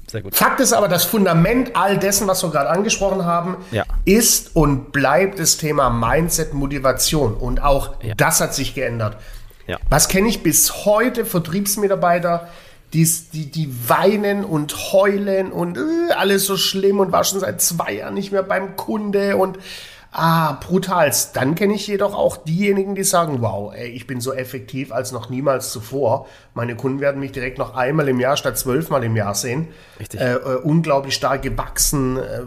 Sehr 0.08 0.22
gut. 0.22 0.34
Fakt 0.34 0.58
ist 0.58 0.72
aber, 0.72 0.88
das 0.88 1.04
Fundament 1.04 1.76
all 1.76 1.98
dessen, 1.98 2.26
was 2.26 2.42
wir 2.42 2.50
gerade 2.50 2.70
angesprochen 2.70 3.26
haben, 3.26 3.58
ja. 3.70 3.84
ist 4.06 4.56
und 4.56 4.90
bleibt 4.90 5.38
das 5.38 5.58
Thema 5.58 5.90
Mindset, 5.90 6.54
Motivation. 6.54 7.34
Und 7.34 7.62
auch 7.62 8.02
ja. 8.02 8.14
das 8.14 8.40
hat 8.40 8.54
sich 8.54 8.74
geändert. 8.74 9.18
Ja. 9.66 9.76
Was 9.90 10.08
kenne 10.08 10.28
ich 10.28 10.42
bis 10.42 10.86
heute 10.86 11.26
Vertriebsmitarbeiter, 11.26 12.48
die, 12.94 13.06
die, 13.34 13.50
die 13.50 13.88
weinen 13.88 14.44
und 14.44 14.92
heulen 14.92 15.52
und 15.52 15.76
äh, 15.76 16.12
alles 16.16 16.46
so 16.46 16.56
schlimm 16.56 17.00
und 17.00 17.12
war 17.12 17.22
schon 17.24 17.40
seit 17.40 17.60
zwei 17.60 17.92
Jahren 17.92 18.14
nicht 18.14 18.32
mehr 18.32 18.42
beim 18.42 18.76
Kunde 18.76 19.36
und 19.36 19.58
Ah, 20.10 20.52
brutal. 20.54 21.12
Dann 21.34 21.54
kenne 21.54 21.74
ich 21.74 21.86
jedoch 21.86 22.14
auch 22.14 22.38
diejenigen, 22.38 22.94
die 22.94 23.04
sagen, 23.04 23.42
wow, 23.42 23.74
ey, 23.74 23.88
ich 23.88 24.06
bin 24.06 24.20
so 24.20 24.32
effektiv 24.32 24.90
als 24.90 25.12
noch 25.12 25.28
niemals 25.28 25.70
zuvor. 25.70 26.26
Meine 26.54 26.76
Kunden 26.76 27.00
werden 27.00 27.20
mich 27.20 27.32
direkt 27.32 27.58
noch 27.58 27.74
einmal 27.74 28.08
im 28.08 28.18
Jahr 28.18 28.36
statt 28.36 28.58
zwölfmal 28.58 29.04
im 29.04 29.16
Jahr 29.16 29.34
sehen. 29.34 29.68
Richtig. 30.00 30.20
Äh, 30.20 30.34
äh, 30.34 30.56
unglaublich 30.56 31.14
stark 31.14 31.42
gewachsen, 31.42 32.16
äh, 32.16 32.40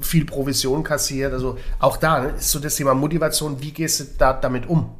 viel 0.00 0.24
Provision 0.26 0.84
kassiert. 0.84 1.32
Also 1.32 1.58
auch 1.80 1.96
da 1.96 2.20
ne, 2.20 2.28
ist 2.38 2.50
so 2.50 2.60
das 2.60 2.76
Thema 2.76 2.94
Motivation. 2.94 3.60
Wie 3.60 3.72
gehst 3.72 4.00
du 4.00 4.04
da 4.16 4.32
damit 4.32 4.68
um? 4.68 4.94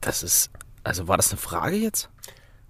Das 0.00 0.22
ist, 0.22 0.50
also 0.82 1.08
war 1.08 1.16
das 1.16 1.30
eine 1.30 1.38
Frage 1.38 1.76
jetzt? 1.76 2.10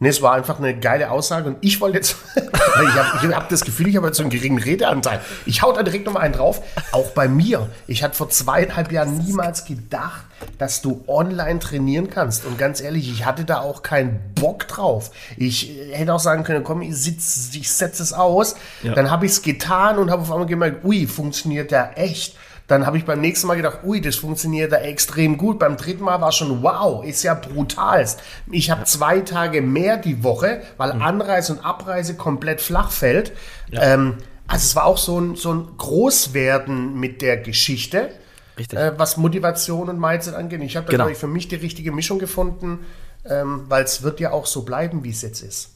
Nee, 0.04 0.10
es 0.10 0.20
war 0.20 0.34
einfach 0.34 0.58
eine 0.58 0.78
geile 0.78 1.10
Aussage 1.10 1.48
und 1.48 1.56
ich 1.62 1.80
wollte 1.80 1.96
jetzt, 1.96 2.16
ich 2.36 3.22
habe 3.22 3.34
hab 3.34 3.48
das 3.48 3.64
Gefühl, 3.64 3.88
ich 3.88 3.96
habe 3.96 4.08
jetzt 4.08 4.18
so 4.18 4.22
einen 4.22 4.28
geringen 4.28 4.58
Redeanteil. 4.58 5.18
Ich 5.46 5.62
hau 5.62 5.72
da 5.72 5.82
direkt 5.82 6.04
nochmal 6.04 6.24
einen 6.24 6.34
drauf. 6.34 6.60
Auch 6.92 7.12
bei 7.12 7.26
mir. 7.26 7.70
Ich 7.86 8.02
hatte 8.02 8.14
vor 8.14 8.28
zweieinhalb 8.28 8.92
Jahren 8.92 9.16
niemals 9.16 9.64
gedacht, 9.64 10.26
dass 10.58 10.82
du 10.82 11.02
online 11.06 11.58
trainieren 11.58 12.10
kannst. 12.10 12.44
Und 12.44 12.58
ganz 12.58 12.82
ehrlich, 12.82 13.10
ich 13.10 13.24
hatte 13.24 13.46
da 13.46 13.62
auch 13.62 13.82
keinen 13.82 14.20
Bock 14.34 14.68
drauf. 14.68 15.10
Ich 15.38 15.74
hätte 15.92 16.12
auch 16.12 16.20
sagen 16.20 16.44
können, 16.44 16.64
komm, 16.64 16.82
ich, 16.82 16.94
sitz, 16.98 17.52
ich 17.54 17.72
setze 17.72 18.02
es 18.02 18.12
aus. 18.12 18.56
Ja. 18.82 18.92
Dann 18.92 19.10
habe 19.10 19.24
ich 19.24 19.32
es 19.32 19.40
getan 19.40 19.96
und 19.96 20.10
habe 20.10 20.20
auf 20.20 20.30
einmal 20.30 20.46
gemerkt, 20.46 20.84
ui, 20.84 21.06
funktioniert 21.06 21.72
ja 21.72 21.92
echt. 21.94 22.36
Dann 22.66 22.86
habe 22.86 22.96
ich 22.96 23.04
beim 23.04 23.20
nächsten 23.20 23.46
Mal 23.46 23.56
gedacht, 23.56 23.80
ui, 23.84 24.00
das 24.00 24.16
funktioniert 24.16 24.72
da 24.72 24.76
extrem 24.76 25.36
gut. 25.36 25.58
Beim 25.58 25.76
dritten 25.76 26.04
Mal 26.04 26.20
war 26.20 26.32
schon, 26.32 26.62
wow, 26.62 27.04
ist 27.04 27.22
ja 27.22 27.34
brutal. 27.34 28.06
Ich 28.50 28.70
habe 28.70 28.84
zwei 28.84 29.20
Tage 29.20 29.60
mehr 29.60 29.98
die 29.98 30.24
Woche, 30.24 30.62
weil 30.78 30.94
mhm. 30.94 31.02
Anreise 31.02 31.52
und 31.52 31.64
Abreise 31.64 32.14
komplett 32.14 32.62
flach 32.62 32.90
fällt. 32.90 33.32
Ja. 33.70 33.82
Ähm, 33.82 34.16
also 34.46 34.64
es 34.64 34.76
war 34.76 34.86
auch 34.86 34.98
so 34.98 35.20
ein, 35.20 35.36
so 35.36 35.52
ein 35.52 35.68
Großwerden 35.76 36.98
mit 36.98 37.20
der 37.20 37.36
Geschichte. 37.36 38.10
Äh, 38.56 38.92
was 38.96 39.16
Motivation 39.16 39.88
und 39.88 39.98
Mindset 39.98 40.34
angeht. 40.34 40.62
Ich 40.62 40.76
habe 40.76 40.86
da, 40.86 40.92
genau. 40.92 41.04
glaube 41.04 41.12
ich, 41.12 41.18
für 41.18 41.26
mich 41.26 41.48
die 41.48 41.56
richtige 41.56 41.90
Mischung 41.92 42.18
gefunden, 42.18 42.86
ähm, 43.28 43.64
weil 43.68 43.84
es 43.84 44.02
wird 44.02 44.20
ja 44.20 44.30
auch 44.30 44.46
so 44.46 44.62
bleiben, 44.62 45.02
wie 45.02 45.10
es 45.10 45.22
jetzt 45.22 45.42
ist 45.42 45.73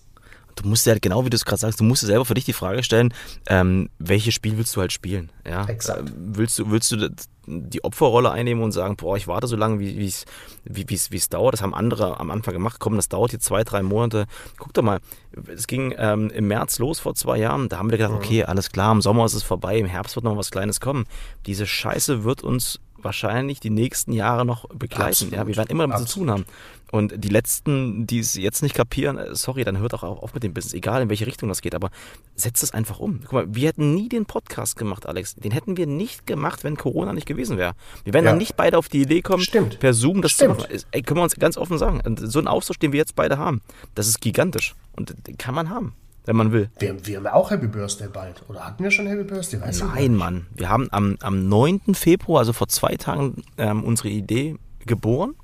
du 0.63 0.69
musst 0.69 0.87
ja 0.87 0.97
genau 0.99 1.25
wie 1.25 1.31
du 1.31 1.37
es 1.37 1.45
gerade 1.45 1.61
sagst, 1.61 1.81
du 1.81 1.85
musst 1.85 2.03
dir 2.03 2.07
selber 2.07 2.25
für 2.25 2.35
dich 2.35 2.45
die 2.45 2.53
Frage 2.53 2.83
stellen, 2.83 3.15
ähm, 3.49 3.89
welches 3.99 4.35
Spiel 4.35 4.57
willst 4.59 4.75
du 4.77 4.81
halt 4.81 4.93
spielen? 4.93 5.31
Ja? 5.47 5.65
Exakt. 5.67 6.09
Äh, 6.09 6.13
willst 6.17 6.59
du, 6.59 6.71
willst 6.71 6.93
du 6.93 7.11
die 7.49 7.83
Opferrolle 7.83 8.31
einnehmen 8.31 8.63
und 8.63 8.73
sagen, 8.73 8.97
boah, 8.97 9.17
ich 9.17 9.27
warte 9.27 9.47
so 9.47 9.57
lange, 9.57 9.79
wie 9.81 10.05
es 10.05 10.27
wie, 10.65 10.85
wie's, 10.89 11.29
dauert. 11.29 11.55
Das 11.55 11.63
haben 11.63 11.75
andere 11.75 12.21
am 12.21 12.31
Anfang 12.31 12.53
gemacht. 12.53 12.77
Komm, 12.79 12.97
das 12.97 13.09
dauert 13.09 13.33
jetzt 13.33 13.47
zwei, 13.47 13.65
drei 13.65 13.83
Monate. 13.83 14.27
Guck 14.59 14.75
doch 14.75 14.83
mal, 14.83 15.01
es 15.47 15.67
ging 15.67 15.95
ähm, 15.97 16.31
im 16.31 16.49
März 16.49 16.79
los 16.79 17.01
vor 17.01 17.15
zwei 17.15 17.39
Jahren. 17.39 17.69
Da 17.69 17.79
haben 17.79 17.91
wir 17.91 17.97
gedacht, 17.97 18.13
mhm. 18.13 18.19
okay, 18.19 18.45
alles 18.45 18.71
klar, 18.71 18.93
im 18.93 19.01
Sommer 19.01 19.25
ist 19.25 19.35
es 19.35 19.43
vorbei, 19.43 19.79
im 19.79 19.87
Herbst 19.87 20.17
wird 20.17 20.25
noch 20.25 20.37
was 20.37 20.51
Kleines 20.51 20.81
kommen. 20.81 21.07
Diese 21.47 21.67
Scheiße 21.67 22.25
wird 22.25 22.43
uns 22.43 22.81
wahrscheinlich 23.03 23.61
die 23.61 23.71
nächsten 23.71 24.13
Jahre 24.13 24.45
noch 24.45 24.69
begleiten. 24.69 25.31
Ja, 25.33 25.47
wir 25.47 25.57
werden 25.57 25.71
immer 25.71 25.87
damit 25.87 26.09
zu 26.09 26.19
tun 26.19 26.31
haben. 26.31 26.45
Und 26.91 27.13
die 27.23 27.29
letzten, 27.29 28.07
die 28.07 28.19
es 28.19 28.35
jetzt 28.35 28.63
nicht 28.63 28.75
kapieren, 28.75 29.19
äh, 29.19 29.35
sorry, 29.35 29.65
dann 29.65 29.79
hört 29.79 29.95
auch 29.95 30.03
auf 30.03 30.33
mit 30.33 30.43
dem 30.43 30.55
Business, 30.55 30.73
egal 30.73 31.03
in 31.03 31.11
welche 31.11 31.27
Richtung 31.27 31.49
das 31.49 31.61
geht, 31.61 31.75
aber 31.75 31.91
setzt 32.35 32.63
es 32.63 32.73
einfach 32.73 32.99
um. 32.99 33.21
Guck 33.23 33.33
mal, 33.33 33.47
wir 33.55 33.69
hätten 33.69 33.95
nie 33.95 34.09
den 34.09 34.25
Podcast 34.25 34.77
gemacht, 34.77 35.07
Alex. 35.07 35.35
Den 35.35 35.53
hätten 35.53 35.77
wir 35.77 35.87
nicht 35.87 36.27
gemacht, 36.27 36.65
wenn 36.65 36.77
Corona 36.77 37.13
nicht 37.13 37.27
gewesen 37.27 37.59
wäre. 37.59 37.75
Wir 38.05 38.15
wären 38.15 38.25
ja. 38.25 38.31
dann 38.31 38.39
nicht 38.39 38.57
beide 38.57 38.79
auf 38.79 38.89
die 38.89 39.03
Idee 39.03 39.21
kommen, 39.21 39.43
Stimmt. 39.43 39.81
per 39.81 39.93
Zoom 39.93 40.23
das 40.23 40.33
Stimmt. 40.33 40.63
zu 40.63 40.67
machen. 40.67 40.83
Ey, 40.91 41.03
können 41.03 41.19
wir 41.19 41.25
uns 41.25 41.35
ganz 41.37 41.59
offen 41.59 41.77
sagen. 41.77 42.01
So 42.21 42.39
ein 42.39 42.49
Austausch, 42.49 42.79
den 42.79 42.93
wir 42.93 42.99
jetzt 42.99 43.15
beide 43.15 43.37
haben, 43.37 43.61
das 43.95 44.09
ist 44.09 44.21
gigantisch. 44.21 44.75
Und 44.97 45.15
den 45.27 45.37
kann 45.37 45.55
man 45.55 45.69
haben. 45.69 45.95
Wenn 46.29 46.37
man 46.37 46.53
will. 46.53 46.71
Wir, 46.79 47.07
wir 47.07 47.17
haben 47.17 47.25
ja 47.25 47.33
auch 47.33 47.51
Happy 47.51 47.67
Birthday 47.69 48.07
bald. 48.07 48.43
Oder 48.49 48.67
hatten 48.67 48.85
wir 48.85 48.91
schon 48.91 49.07
Happy 49.07 49.25
Birthday? 49.25 49.63
Weiß 49.63 49.81
Nein. 49.83 50.15
Mann. 50.15 50.47
Wir 50.55 50.69
haben 50.69 50.89
am, 50.93 51.17
am 51.23 51.49
9. 51.49 51.95
Februar, 51.95 52.41
also 52.41 52.53
vor 52.53 52.69
zwei 52.69 52.97
Tagen, 52.97 53.43
ähm, 53.57 53.83
unsere 53.83 54.11
Idee 54.11 54.57
geboren. 54.85 55.35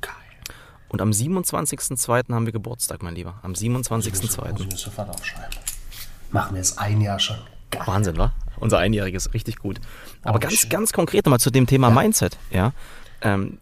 Geil. 0.00 0.14
Und 0.88 1.02
am 1.02 1.10
27.02. 1.10 2.32
haben 2.32 2.46
wir 2.46 2.52
Geburtstag, 2.54 3.02
mein 3.02 3.14
Lieber. 3.16 3.38
Am 3.42 3.50
Muss 3.50 3.60
ich 3.60 3.68
27.02. 3.68 4.64
mir 4.66 4.76
sofort 4.78 5.10
aufschreiben. 5.10 5.50
Machen 6.30 6.54
wir 6.54 6.58
jetzt 6.58 6.78
ein 6.78 7.02
Jahr 7.02 7.18
schon. 7.18 7.36
Geil. 7.70 7.82
Wahnsinn, 7.84 8.16
wa? 8.16 8.32
Unser 8.58 8.78
Einjähriges, 8.78 9.34
richtig 9.34 9.56
gut. 9.58 9.78
Aber 10.22 10.36
Oh, 10.36 10.40
ganz, 10.40 10.54
schön. 10.54 10.70
ganz 10.70 10.94
konkret 10.94 11.26
nochmal 11.26 11.40
zu 11.40 11.50
dem 11.50 11.66
Thema 11.66 11.90
Mindset, 11.90 12.38
ja. 12.50 12.72
Ähm, 13.20 13.58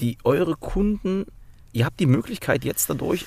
die 0.00 0.18
eure 0.24 0.56
Kunden, 0.56 1.26
ihr 1.72 1.84
habt 1.84 2.00
die 2.00 2.06
Möglichkeit 2.06 2.64
jetzt 2.64 2.90
dadurch, 2.90 3.24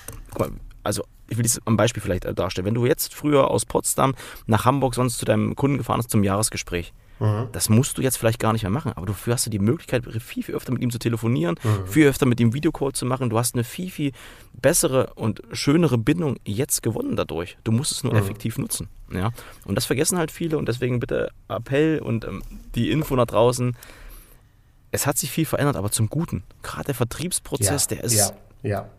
also 0.84 1.06
ich 1.32 1.38
will 1.38 1.44
das 1.44 1.60
am 1.66 1.78
Beispiel 1.78 2.04
vielleicht 2.04 2.26
äh, 2.26 2.34
darstellen. 2.34 2.66
Wenn 2.66 2.76
du 2.76 2.86
jetzt 2.86 3.16
früher 3.16 3.50
aus 3.50 3.66
Potsdam 3.66 4.14
nach 4.46 4.66
Hamburg 4.66 4.96
sonst 4.96 5.18
zu 5.18 5.26
deinem 5.26 5.56
Kunden 5.56 5.78
gefahren 5.78 5.98
bist 5.98 6.12
zum 6.12 6.24
Jahresgespräch, 6.24 6.94
das 7.52 7.70
musst 7.70 8.00
du 8.00 8.02
jetzt 8.02 8.18
vielleicht 8.18 8.40
gar 8.40 8.52
nicht 8.52 8.64
mehr 8.64 8.72
machen, 8.72 8.94
aber 8.96 9.06
dafür 9.06 9.34
hast 9.34 9.46
du 9.46 9.52
die 9.52 9.60
Möglichkeit, 9.60 10.04
viel, 10.24 10.42
viel 10.42 10.56
öfter 10.56 10.72
mit 10.72 10.82
ihm 10.82 10.90
zu 10.90 10.98
telefonieren, 10.98 11.56
viel 11.86 12.08
öfter 12.08 12.26
mit 12.26 12.40
ihm 12.40 12.56
Videocall 12.56 12.94
zu 12.94 13.06
machen. 13.06 13.30
Du 13.30 13.38
hast 13.38 13.54
eine 13.54 13.64
viel, 13.64 13.92
viel 13.92 14.12
bessere 14.54 15.14
und 15.14 15.44
schönere 15.52 16.00
Bindung 16.00 16.38
jetzt 16.46 16.82
gewonnen 16.82 17.16
dadurch. 17.16 17.58
Du 17.64 17.72
musst 17.72 17.92
es 17.92 18.04
nur 18.04 18.16
effektiv 18.16 18.58
nutzen. 18.58 18.90
Ja? 19.14 19.30
Und 19.66 19.76
das 19.76 19.86
vergessen 19.86 20.18
halt 20.18 20.32
viele 20.32 20.58
und 20.58 20.68
deswegen 20.68 21.00
bitte 21.00 21.30
Appell 21.48 22.00
und 22.00 22.26
ähm, 22.26 22.42
die 22.74 22.90
Info 22.90 23.16
nach 23.16 23.28
draußen. 23.28 23.78
Es 24.90 25.06
hat 25.06 25.20
sich 25.20 25.30
viel 25.30 25.46
verändert, 25.46 25.76
aber 25.76 25.92
zum 25.92 26.10
Guten. 26.10 26.44
Gerade 26.64 26.86
der 26.86 26.96
Vertriebsprozess, 26.96 27.88
der 27.88 28.04
ist 28.04 28.16
ja, 28.16 28.32
ja, 28.64 28.90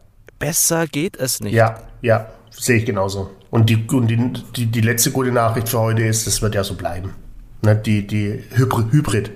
besser 0.42 0.86
geht 0.88 1.16
es 1.16 1.40
nicht. 1.40 1.54
ja, 1.54 1.78
ja, 2.02 2.26
sehe 2.50 2.76
ich 2.78 2.84
genauso. 2.84 3.30
Und, 3.50 3.70
die, 3.70 3.86
und 3.90 4.08
die, 4.08 4.16
die, 4.56 4.66
die 4.66 4.80
letzte 4.80 5.10
gute 5.12 5.30
Nachricht 5.30 5.68
für 5.68 5.78
heute 5.78 6.02
ist, 6.02 6.26
das 6.26 6.42
wird 6.42 6.54
ja 6.54 6.64
so 6.64 6.74
bleiben. 6.74 7.14
Ne, 7.62 7.76
die, 7.76 8.04
die 8.06 8.42
Hybrid. 8.50 8.92
Hybrid. 8.92 9.30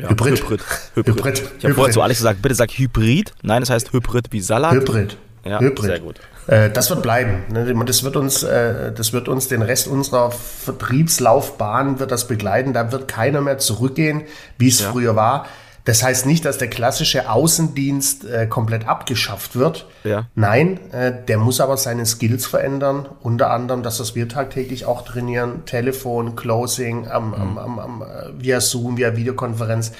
Ja, 0.00 0.10
Hybrid. 0.10 0.40
Hybrid. 0.40 0.60
Hybrid. 0.94 1.16
Hybrid. 1.16 1.42
Ich 1.58 1.64
habe 1.64 1.74
vorher 1.74 1.92
zu 1.92 2.02
Alex 2.02 2.18
gesagt, 2.18 2.42
bitte 2.42 2.54
sag 2.56 2.70
Hybrid. 2.72 3.32
Nein, 3.42 3.62
es 3.62 3.70
heißt 3.70 3.92
Hybrid 3.92 4.26
wie 4.32 4.40
Salat. 4.40 4.72
Hybrid. 4.74 5.16
Ja, 5.44 5.60
Hybrid. 5.60 5.84
sehr 5.86 6.00
gut. 6.00 6.16
Äh, 6.48 6.70
das 6.70 6.90
wird 6.90 7.02
bleiben. 7.02 7.42
ne? 7.52 7.72
Das 7.84 8.02
wird, 8.02 8.16
uns, 8.16 8.42
äh, 8.42 8.92
das 8.92 9.12
wird 9.12 9.28
uns 9.28 9.46
den 9.48 9.62
Rest 9.62 9.86
unserer 9.86 10.32
Vertriebslaufbahn 10.32 11.98
wird 12.00 12.10
das 12.10 12.26
begleiten. 12.26 12.72
Da 12.72 12.90
wird 12.90 13.06
keiner 13.06 13.40
mehr 13.40 13.58
zurückgehen, 13.58 14.22
wie 14.58 14.68
es 14.68 14.80
Ja. 14.80 14.90
früher 14.90 15.14
war. 15.14 15.46
Das 15.84 16.02
heißt 16.02 16.26
nicht, 16.26 16.44
dass 16.44 16.58
der 16.58 16.68
klassische 16.68 17.30
Außendienst 17.30 18.24
äh, 18.26 18.46
komplett 18.46 18.86
abgeschafft 18.86 19.56
wird. 19.56 19.86
Ja. 20.04 20.26
Nein, 20.34 20.78
äh, 20.92 21.12
der 21.26 21.38
muss 21.38 21.60
aber 21.60 21.76
seine 21.76 22.04
Skills 22.04 22.46
verändern. 22.46 23.08
Unter 23.22 23.50
anderem, 23.50 23.82
das, 23.82 23.98
was 23.98 24.14
wir 24.14 24.28
tagtäglich 24.28 24.84
auch 24.84 25.02
trainieren, 25.02 25.64
Telefon, 25.64 26.36
Closing, 26.36 27.08
am, 27.08 27.32
am, 27.32 27.58
am, 27.58 27.78
am, 27.78 28.02
äh, 28.02 28.06
via 28.38 28.60
Zoom, 28.60 28.98
via 28.98 29.16
Videokonferenz. 29.16 29.92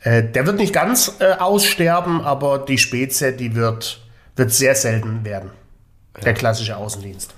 Äh, 0.00 0.22
der 0.22 0.46
wird 0.46 0.56
nicht 0.56 0.72
ganz 0.72 1.16
äh, 1.18 1.32
aussterben, 1.32 2.20
aber 2.22 2.58
die 2.58 2.78
Spezie, 2.78 3.32
die 3.32 3.54
wird, 3.54 4.00
wird 4.36 4.52
sehr 4.52 4.74
selten 4.74 5.24
werden. 5.24 5.50
Der 6.24 6.32
klassische 6.32 6.76
Außendienst. 6.76 7.34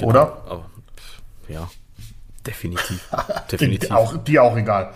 Oder? 0.00 0.42
Aber, 0.46 0.70
ja, 1.48 1.68
definitiv. 2.46 3.08
definitiv. 3.52 3.88
Die 3.88 3.94
auch, 3.94 4.16
die 4.16 4.38
auch 4.38 4.56
egal. 4.56 4.92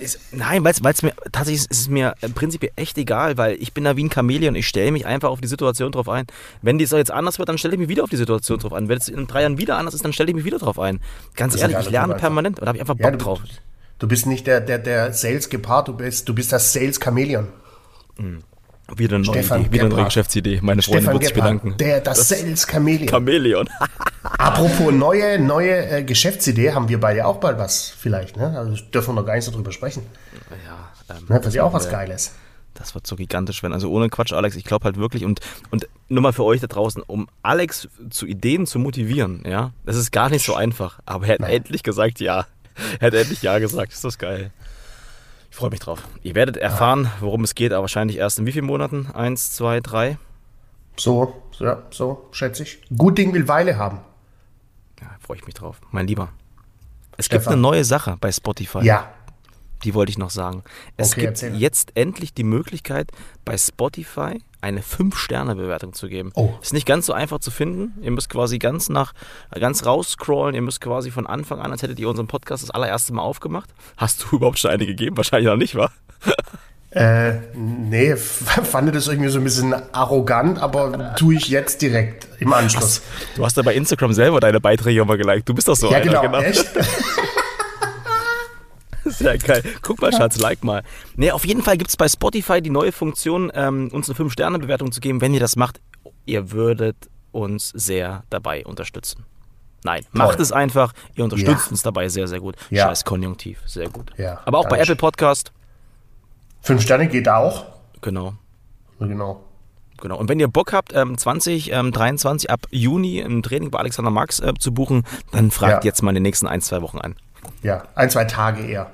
Ist, 0.00 0.20
nein, 0.32 0.64
weil 0.64 0.72
es 0.72 1.02
mir 1.02 1.12
tatsächlich 1.32 1.70
ist 1.70 1.80
es 1.80 1.88
mir 1.88 2.14
im 2.20 2.32
Prinzip 2.34 2.70
echt 2.76 2.96
egal, 2.98 3.36
weil 3.36 3.56
ich 3.60 3.72
bin 3.72 3.84
da 3.84 3.96
wie 3.96 4.04
ein 4.04 4.10
Chamäleon. 4.10 4.54
Ich 4.54 4.68
stelle 4.68 4.92
mich 4.92 5.06
einfach 5.06 5.28
auf 5.30 5.40
die 5.40 5.48
Situation 5.48 5.92
drauf 5.92 6.08
ein. 6.08 6.26
Wenn 6.62 6.78
die 6.78 6.86
so 6.86 6.96
jetzt 6.96 7.10
anders 7.10 7.38
wird, 7.38 7.48
dann 7.48 7.58
stelle 7.58 7.74
ich 7.74 7.80
mich 7.80 7.88
wieder 7.88 8.04
auf 8.04 8.10
die 8.10 8.16
Situation 8.16 8.58
drauf 8.58 8.72
ein. 8.72 8.88
Wenn 8.88 8.98
es 8.98 9.08
in 9.08 9.26
drei 9.26 9.42
Jahren 9.42 9.58
wieder 9.58 9.76
anders 9.76 9.94
ist, 9.94 10.04
dann 10.04 10.12
stelle 10.12 10.30
ich 10.30 10.36
mich 10.36 10.44
wieder 10.44 10.58
drauf 10.58 10.78
ein. 10.78 11.00
Ganz 11.34 11.56
ehrlich, 11.56 11.76
ich 11.78 11.90
lerne 11.90 12.14
permanent. 12.14 12.58
Da 12.60 12.66
habe 12.66 12.78
ich 12.78 12.82
einfach 12.82 12.94
Bock 12.94 13.04
Ja, 13.04 13.10
du, 13.10 13.18
drauf. 13.18 13.40
du 13.98 14.08
bist 14.08 14.26
nicht 14.26 14.46
der, 14.46 14.60
der, 14.60 14.78
der 14.78 15.12
Sales 15.12 15.48
Gepard, 15.50 15.88
du 15.88 15.94
bist, 15.96 16.28
du 16.28 16.34
bist 16.34 16.52
das 16.52 16.72
Sales 16.72 17.00
Chameleon. 17.00 17.48
Wieder 18.96 19.16
eine 19.16 19.24
neue, 19.24 19.34
Stefan 19.34 19.60
Idee, 19.62 19.72
wieder 19.72 19.84
eine 19.84 19.94
neue. 19.94 20.04
Geschäftsidee. 20.04 20.60
Meine 20.62 20.82
Freundin 20.82 21.02
Stefan 21.02 21.14
wird 21.14 21.24
sich 21.24 21.34
bedanken. 21.34 21.74
der, 21.78 22.00
das, 22.00 22.28
Sales 22.28 22.66
Chameleon. 22.66 23.08
Chamäleon. 23.08 23.68
Apropos 24.22 24.92
neue, 24.92 25.38
neue 25.38 25.90
äh, 25.90 26.02
Geschäftsidee, 26.02 26.72
haben 26.72 26.88
wir 26.88 26.98
beide 26.98 27.26
auch 27.26 27.36
bald 27.36 27.58
was 27.58 27.88
vielleicht, 27.88 28.36
ne? 28.36 28.58
Also 28.58 28.82
dürfen 28.92 29.10
wir 29.10 29.20
noch 29.20 29.26
gar 29.26 29.34
nicht 29.34 29.44
so 29.44 29.52
drüber 29.52 29.72
sprechen. 29.72 30.02
ja, 30.66 31.14
ähm, 31.14 31.24
Ne? 31.28 31.36
Das 31.38 31.48
ist 31.48 31.54
ja 31.54 31.64
auch 31.64 31.72
was 31.72 31.86
äh, 31.86 31.90
Geiles. 31.90 32.32
Das 32.74 32.94
wird 32.94 33.06
so 33.06 33.16
gigantisch 33.16 33.62
werden. 33.62 33.72
Also 33.72 33.90
ohne 33.90 34.08
Quatsch, 34.08 34.32
Alex, 34.32 34.56
ich 34.56 34.64
glaube 34.64 34.84
halt 34.84 34.96
wirklich 34.96 35.24
und, 35.24 35.40
und 35.70 35.88
nur 36.08 36.22
mal 36.22 36.32
für 36.32 36.44
euch 36.44 36.60
da 36.60 36.66
draußen, 36.68 37.02
um 37.02 37.28
Alex 37.42 37.88
zu 38.10 38.24
Ideen 38.26 38.66
zu 38.66 38.78
motivieren, 38.78 39.42
ja, 39.46 39.72
das 39.84 39.96
ist 39.96 40.12
gar 40.12 40.30
nicht 40.30 40.44
so 40.46 40.54
einfach. 40.54 41.00
Aber 41.04 41.26
er 41.26 41.34
hat 41.34 41.40
endlich 41.40 41.82
gesagt 41.82 42.20
ja. 42.20 42.46
Er 43.00 43.08
hat 43.08 43.14
endlich 43.14 43.42
ja 43.42 43.58
gesagt. 43.58 43.92
Ist 43.92 44.04
das 44.04 44.18
geil. 44.18 44.52
Ich 45.50 45.56
freue 45.56 45.70
mich 45.70 45.80
drauf. 45.80 46.02
Ihr 46.22 46.34
werdet 46.34 46.56
erfahren, 46.56 47.10
worum 47.20 47.42
es 47.44 47.54
geht, 47.54 47.72
aber 47.72 47.82
wahrscheinlich 47.82 48.18
erst 48.18 48.38
in 48.38 48.46
wie 48.46 48.52
vielen 48.52 48.66
Monaten? 48.66 49.08
Eins, 49.12 49.52
zwei, 49.52 49.80
drei? 49.80 50.18
So, 50.96 51.42
ja, 51.58 51.82
so, 51.90 52.28
schätze 52.32 52.64
ich. 52.64 52.80
Gut 52.96 53.18
Ding 53.18 53.32
will 53.32 53.48
Weile 53.48 53.76
haben. 53.78 54.00
Ja, 55.00 55.08
freue 55.20 55.38
ich 55.38 55.46
mich 55.46 55.54
drauf. 55.54 55.80
Mein 55.90 56.06
Lieber. 56.06 56.30
Es 57.16 57.28
gibt 57.28 57.42
Stefan. 57.42 57.54
eine 57.54 57.62
neue 57.62 57.84
Sache 57.84 58.16
bei 58.20 58.30
Spotify. 58.30 58.84
Ja. 58.84 59.12
Die 59.84 59.94
wollte 59.94 60.10
ich 60.10 60.18
noch 60.18 60.30
sagen. 60.30 60.64
Es 60.96 61.12
Okay, 61.12 61.20
gibt 61.22 61.30
erzähl. 61.42 61.56
jetzt 61.56 61.92
endlich 61.96 62.34
die 62.34 62.42
Möglichkeit, 62.44 63.10
bei 63.44 63.56
Spotify 63.56 64.40
eine 64.60 64.80
5-Sterne-Bewertung 64.80 65.92
zu 65.92 66.08
geben. 66.08 66.32
Oh. 66.34 66.50
Ist 66.60 66.72
nicht 66.72 66.86
ganz 66.86 67.06
so 67.06 67.12
einfach 67.12 67.38
zu 67.38 67.50
finden. 67.50 67.92
Ihr 68.02 68.10
müsst 68.10 68.28
quasi 68.28 68.58
ganz 68.58 68.88
nach, 68.88 69.12
ganz 69.58 69.86
rausscrollen. 69.86 70.54
Ihr 70.54 70.62
müsst 70.62 70.80
quasi 70.80 71.10
von 71.10 71.26
Anfang 71.26 71.60
an, 71.60 71.70
als 71.70 71.82
hättet 71.82 71.98
ihr 71.98 72.08
unseren 72.08 72.26
Podcast 72.26 72.62
das 72.62 72.70
allererste 72.70 73.12
Mal 73.12 73.22
aufgemacht. 73.22 73.70
Hast 73.96 74.24
du 74.24 74.26
überhaupt 74.36 74.58
schon 74.58 74.70
eine 74.70 74.86
gegeben? 74.86 75.16
Wahrscheinlich 75.16 75.48
noch 75.48 75.56
nicht, 75.56 75.74
wa? 75.74 75.90
Äh, 76.90 77.34
nee, 77.54 78.16
fand 78.16 78.94
das 78.94 79.08
irgendwie 79.08 79.28
so 79.28 79.38
ein 79.38 79.44
bisschen 79.44 79.74
arrogant, 79.92 80.58
aber 80.58 81.14
tue 81.16 81.34
ich 81.34 81.48
jetzt 81.48 81.82
direkt 81.82 82.26
im 82.38 82.52
Anschluss. 82.52 83.02
Du 83.36 83.44
hast 83.44 83.58
ja 83.58 83.62
bei 83.62 83.74
Instagram 83.74 84.14
selber 84.14 84.40
deine 84.40 84.58
Beiträge 84.58 85.02
immer 85.02 85.18
geliked. 85.18 85.48
Du 85.48 85.54
bist 85.54 85.68
doch 85.68 85.76
so 85.76 85.90
ja, 85.90 85.98
einer, 85.98 86.22
genau, 86.22 86.38
echt? 86.38 86.66
Sehr 89.10 89.38
geil. 89.38 89.62
Guck 89.82 90.00
mal, 90.00 90.12
Schatz, 90.12 90.38
like 90.38 90.64
mal. 90.64 90.82
Nee, 91.16 91.30
auf 91.30 91.44
jeden 91.46 91.62
Fall 91.62 91.76
gibt 91.78 91.90
es 91.90 91.96
bei 91.96 92.08
Spotify 92.08 92.60
die 92.62 92.70
neue 92.70 92.92
Funktion, 92.92 93.50
ähm, 93.54 93.88
uns 93.92 94.08
eine 94.08 94.16
5-Sterne-Bewertung 94.18 94.92
zu 94.92 95.00
geben. 95.00 95.20
Wenn 95.20 95.34
ihr 95.34 95.40
das 95.40 95.56
macht, 95.56 95.80
ihr 96.26 96.50
würdet 96.52 96.96
uns 97.32 97.68
sehr 97.70 98.24
dabei 98.30 98.64
unterstützen. 98.64 99.24
Nein, 99.84 100.04
macht 100.12 100.40
es 100.40 100.50
einfach. 100.50 100.92
Ihr 101.14 101.24
unterstützt 101.24 101.66
Ja. 101.66 101.70
uns 101.70 101.82
dabei 101.82 102.08
sehr, 102.08 102.26
sehr 102.26 102.40
gut. 102.40 102.56
Ja. 102.70 102.86
Scheiß 102.88 103.04
Konjunktiv, 103.04 103.60
sehr 103.64 103.88
gut. 103.88 104.10
Ja, 104.16 104.40
Aber 104.44 104.58
auch 104.58 104.68
bei. 104.68 104.78
Apple 104.78 104.96
Podcast, 104.96 105.52
Fünf 106.60 106.82
Sterne 106.82 107.06
geht 107.08 107.28
auch. 107.28 107.66
genau. 108.00 108.34
Genau. 108.98 109.44
Genau. 110.00 110.16
Und 110.16 110.28
wenn 110.28 110.38
ihr 110.40 110.48
Bock 110.48 110.72
habt, 110.72 110.92
ähm, 110.94 111.16
2023 111.18 112.50
ab 112.50 112.66
Juni 112.70 113.20
ein 113.20 113.42
Training 113.42 113.70
bei 113.70 113.78
Alexander 113.78 114.10
Marx 114.10 114.40
äh, 114.40 114.54
zu 114.58 114.72
buchen, 114.72 115.04
dann 115.32 115.50
fragt 115.50 115.84
Ja. 115.84 115.88
jetzt 115.88 116.02
mal 116.02 116.10
in 116.10 116.14
den 116.16 116.22
nächsten 116.24 116.46
ein, 116.46 116.60
zwei 116.60 116.82
Wochen 116.82 116.98
an. 116.98 117.14
Ja, 117.62 117.84
ein, 117.94 118.10
zwei 118.10 118.24
Tage 118.24 118.62
eher. 118.64 118.90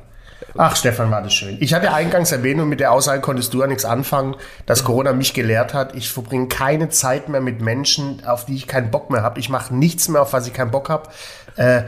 Ach, 0.56 0.76
Stefan, 0.76 1.10
war 1.10 1.22
das 1.22 1.34
schön. 1.34 1.56
Ich 1.60 1.74
hatte 1.74 1.92
eingangs 1.92 2.30
erwähnt 2.30 2.60
und 2.60 2.68
mit 2.68 2.80
der 2.80 2.92
Aussage 2.92 3.20
konntest 3.20 3.52
du 3.54 3.60
ja 3.60 3.66
nichts 3.66 3.84
anfangen, 3.84 4.36
dass 4.66 4.84
Corona 4.84 5.12
mich 5.12 5.34
gelehrt 5.34 5.74
hat. 5.74 5.94
Ich 5.96 6.10
verbringe 6.10 6.46
keine 6.48 6.90
Zeit 6.90 7.28
mehr 7.28 7.40
mit 7.40 7.60
Menschen, 7.60 8.24
auf 8.24 8.46
die 8.46 8.54
ich 8.54 8.66
keinen 8.66 8.90
Bock 8.90 9.10
mehr 9.10 9.22
habe. 9.22 9.40
Ich 9.40 9.48
mache 9.48 9.74
nichts 9.74 10.08
mehr, 10.08 10.22
auf 10.22 10.32
was 10.32 10.46
ich 10.46 10.52
keinen 10.52 10.70
Bock 10.70 10.88
habe. 10.88 11.08
Äh, 11.56 11.82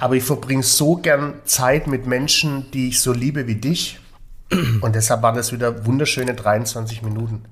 aber 0.00 0.14
ich 0.14 0.24
verbringe 0.24 0.62
so 0.62 0.96
gern 0.96 1.34
Zeit 1.44 1.86
mit 1.86 2.06
Menschen, 2.06 2.70
die 2.72 2.88
ich 2.88 3.00
so 3.00 3.12
liebe 3.12 3.46
wie 3.46 3.56
dich. 3.56 3.98
Und 4.80 4.94
deshalb 4.94 5.22
waren 5.22 5.34
das 5.34 5.52
wieder 5.52 5.86
wunderschöne 5.86 6.34
23 6.34 7.02
Minuten. 7.02 7.44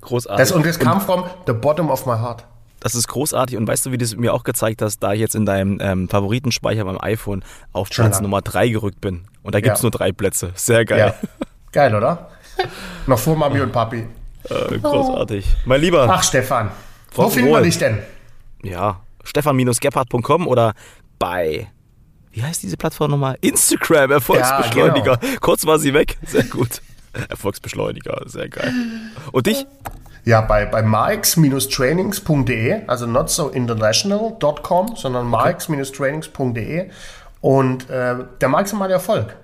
Großartig. 0.00 0.38
Das, 0.38 0.52
und 0.52 0.66
das 0.66 0.78
kam 0.78 1.00
from 1.00 1.24
the 1.46 1.52
bottom 1.52 1.90
of 1.90 2.06
my 2.06 2.18
heart. 2.18 2.44
Das 2.80 2.94
ist 2.94 3.08
großartig 3.08 3.58
und 3.58 3.68
weißt 3.68 3.86
du, 3.86 3.92
wie 3.92 3.98
du 3.98 4.04
es 4.04 4.16
mir 4.16 4.32
auch 4.32 4.42
gezeigt 4.42 4.80
hast, 4.80 5.00
da 5.00 5.12
ich 5.12 5.20
jetzt 5.20 5.34
in 5.34 5.44
deinem 5.44 5.78
ähm, 5.82 6.08
Favoritenspeicher 6.08 6.84
beim 6.84 6.98
iPhone 7.00 7.44
auf 7.72 7.90
Platz. 7.90 8.20
Nummer 8.20 8.40
3 8.40 8.68
gerückt 8.68 9.00
bin. 9.02 9.26
Und 9.42 9.54
da 9.54 9.60
gibt 9.60 9.74
es 9.76 9.80
Ja. 9.80 9.84
nur 9.86 9.90
drei 9.90 10.12
Plätze. 10.12 10.52
Sehr 10.54 10.84
geil. 10.84 11.14
Ja. 11.20 11.28
Geil, 11.72 11.94
oder? 11.94 12.30
Noch 13.06 13.18
vor 13.18 13.36
Mami 13.36 13.60
und 13.60 13.72
Papi. 13.72 14.06
Äh, 14.48 14.78
großartig. 14.78 15.46
Mein 15.66 15.80
Lieber, 15.80 16.06
Ach, 16.10 16.22
Stefan. 16.22 16.70
Wo 17.14 17.28
finden 17.28 17.50
wir 17.50 17.60
dich 17.62 17.78
denn? 17.78 17.98
ja, 18.62 19.00
stefan-gebhardt.com 19.24 20.46
oder 20.46 20.74
bei, 21.18 21.68
wie 22.30 22.42
heißt 22.42 22.62
diese 22.62 22.76
Plattform 22.76 23.10
nochmal? 23.12 23.36
Instagram, 23.40 24.10
Erfolgsbeschleuniger. 24.12 25.18
Kurz 25.40 25.66
war 25.66 25.78
sie 25.78 25.94
weg. 25.94 26.18
Sehr 26.26 26.44
gut. 26.44 26.82
Erfolgsbeschleuniger, 27.28 28.22
sehr 28.26 28.48
geil. 28.48 28.72
Und 29.32 29.46
dich? 29.46 29.66
Ja, 30.24 30.42
bei, 30.42 30.66
bei 30.66 30.82
marx-trainings.de, 30.82 32.86
also 32.86 33.06
not 33.06 33.30
so 33.30 33.48
international.com, 33.48 34.94
sondern 34.96 35.26
marx-trainings.de. 35.26 36.90
Und 37.40 37.88
äh, 37.88 38.16
der 38.40 38.48
maximale 38.48 38.92
Erfolg, 38.92 39.36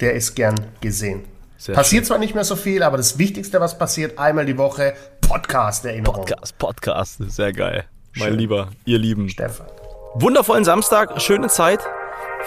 der 0.00 0.14
ist 0.14 0.34
gern 0.34 0.54
gesehen. 0.80 1.24
Sehr 1.56 1.74
passiert 1.74 2.06
zwar 2.06 2.18
nicht 2.18 2.34
mehr 2.34 2.44
so 2.44 2.56
viel, 2.56 2.82
aber 2.82 2.96
das 2.96 3.18
Wichtigste, 3.18 3.60
was 3.60 3.78
passiert, 3.78 4.18
einmal 4.18 4.44
die 4.44 4.58
Woche, 4.58 4.94
Podcast-Erinnerung. 5.20 6.24
Podcast, 6.26 6.58
Podcast, 6.58 7.16
sehr 7.28 7.52
geil. 7.52 7.84
mein 8.16 8.28
Schön. 8.30 8.38
Lieber, 8.38 8.68
ihr 8.84 8.98
Lieben. 8.98 9.28
Stefan. 9.28 9.66
Wundervollen 10.14 10.64
Samstag, 10.64 11.22
schöne 11.22 11.48
Zeit, 11.48 11.80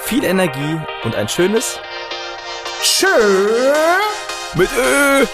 viel 0.04 0.24
Energie 0.24 0.80
und 1.04 1.16
ein 1.16 1.30
schönes 1.30 1.80
Tschö. 2.84 3.08
mit 4.56 4.70
Ö. 4.78 5.26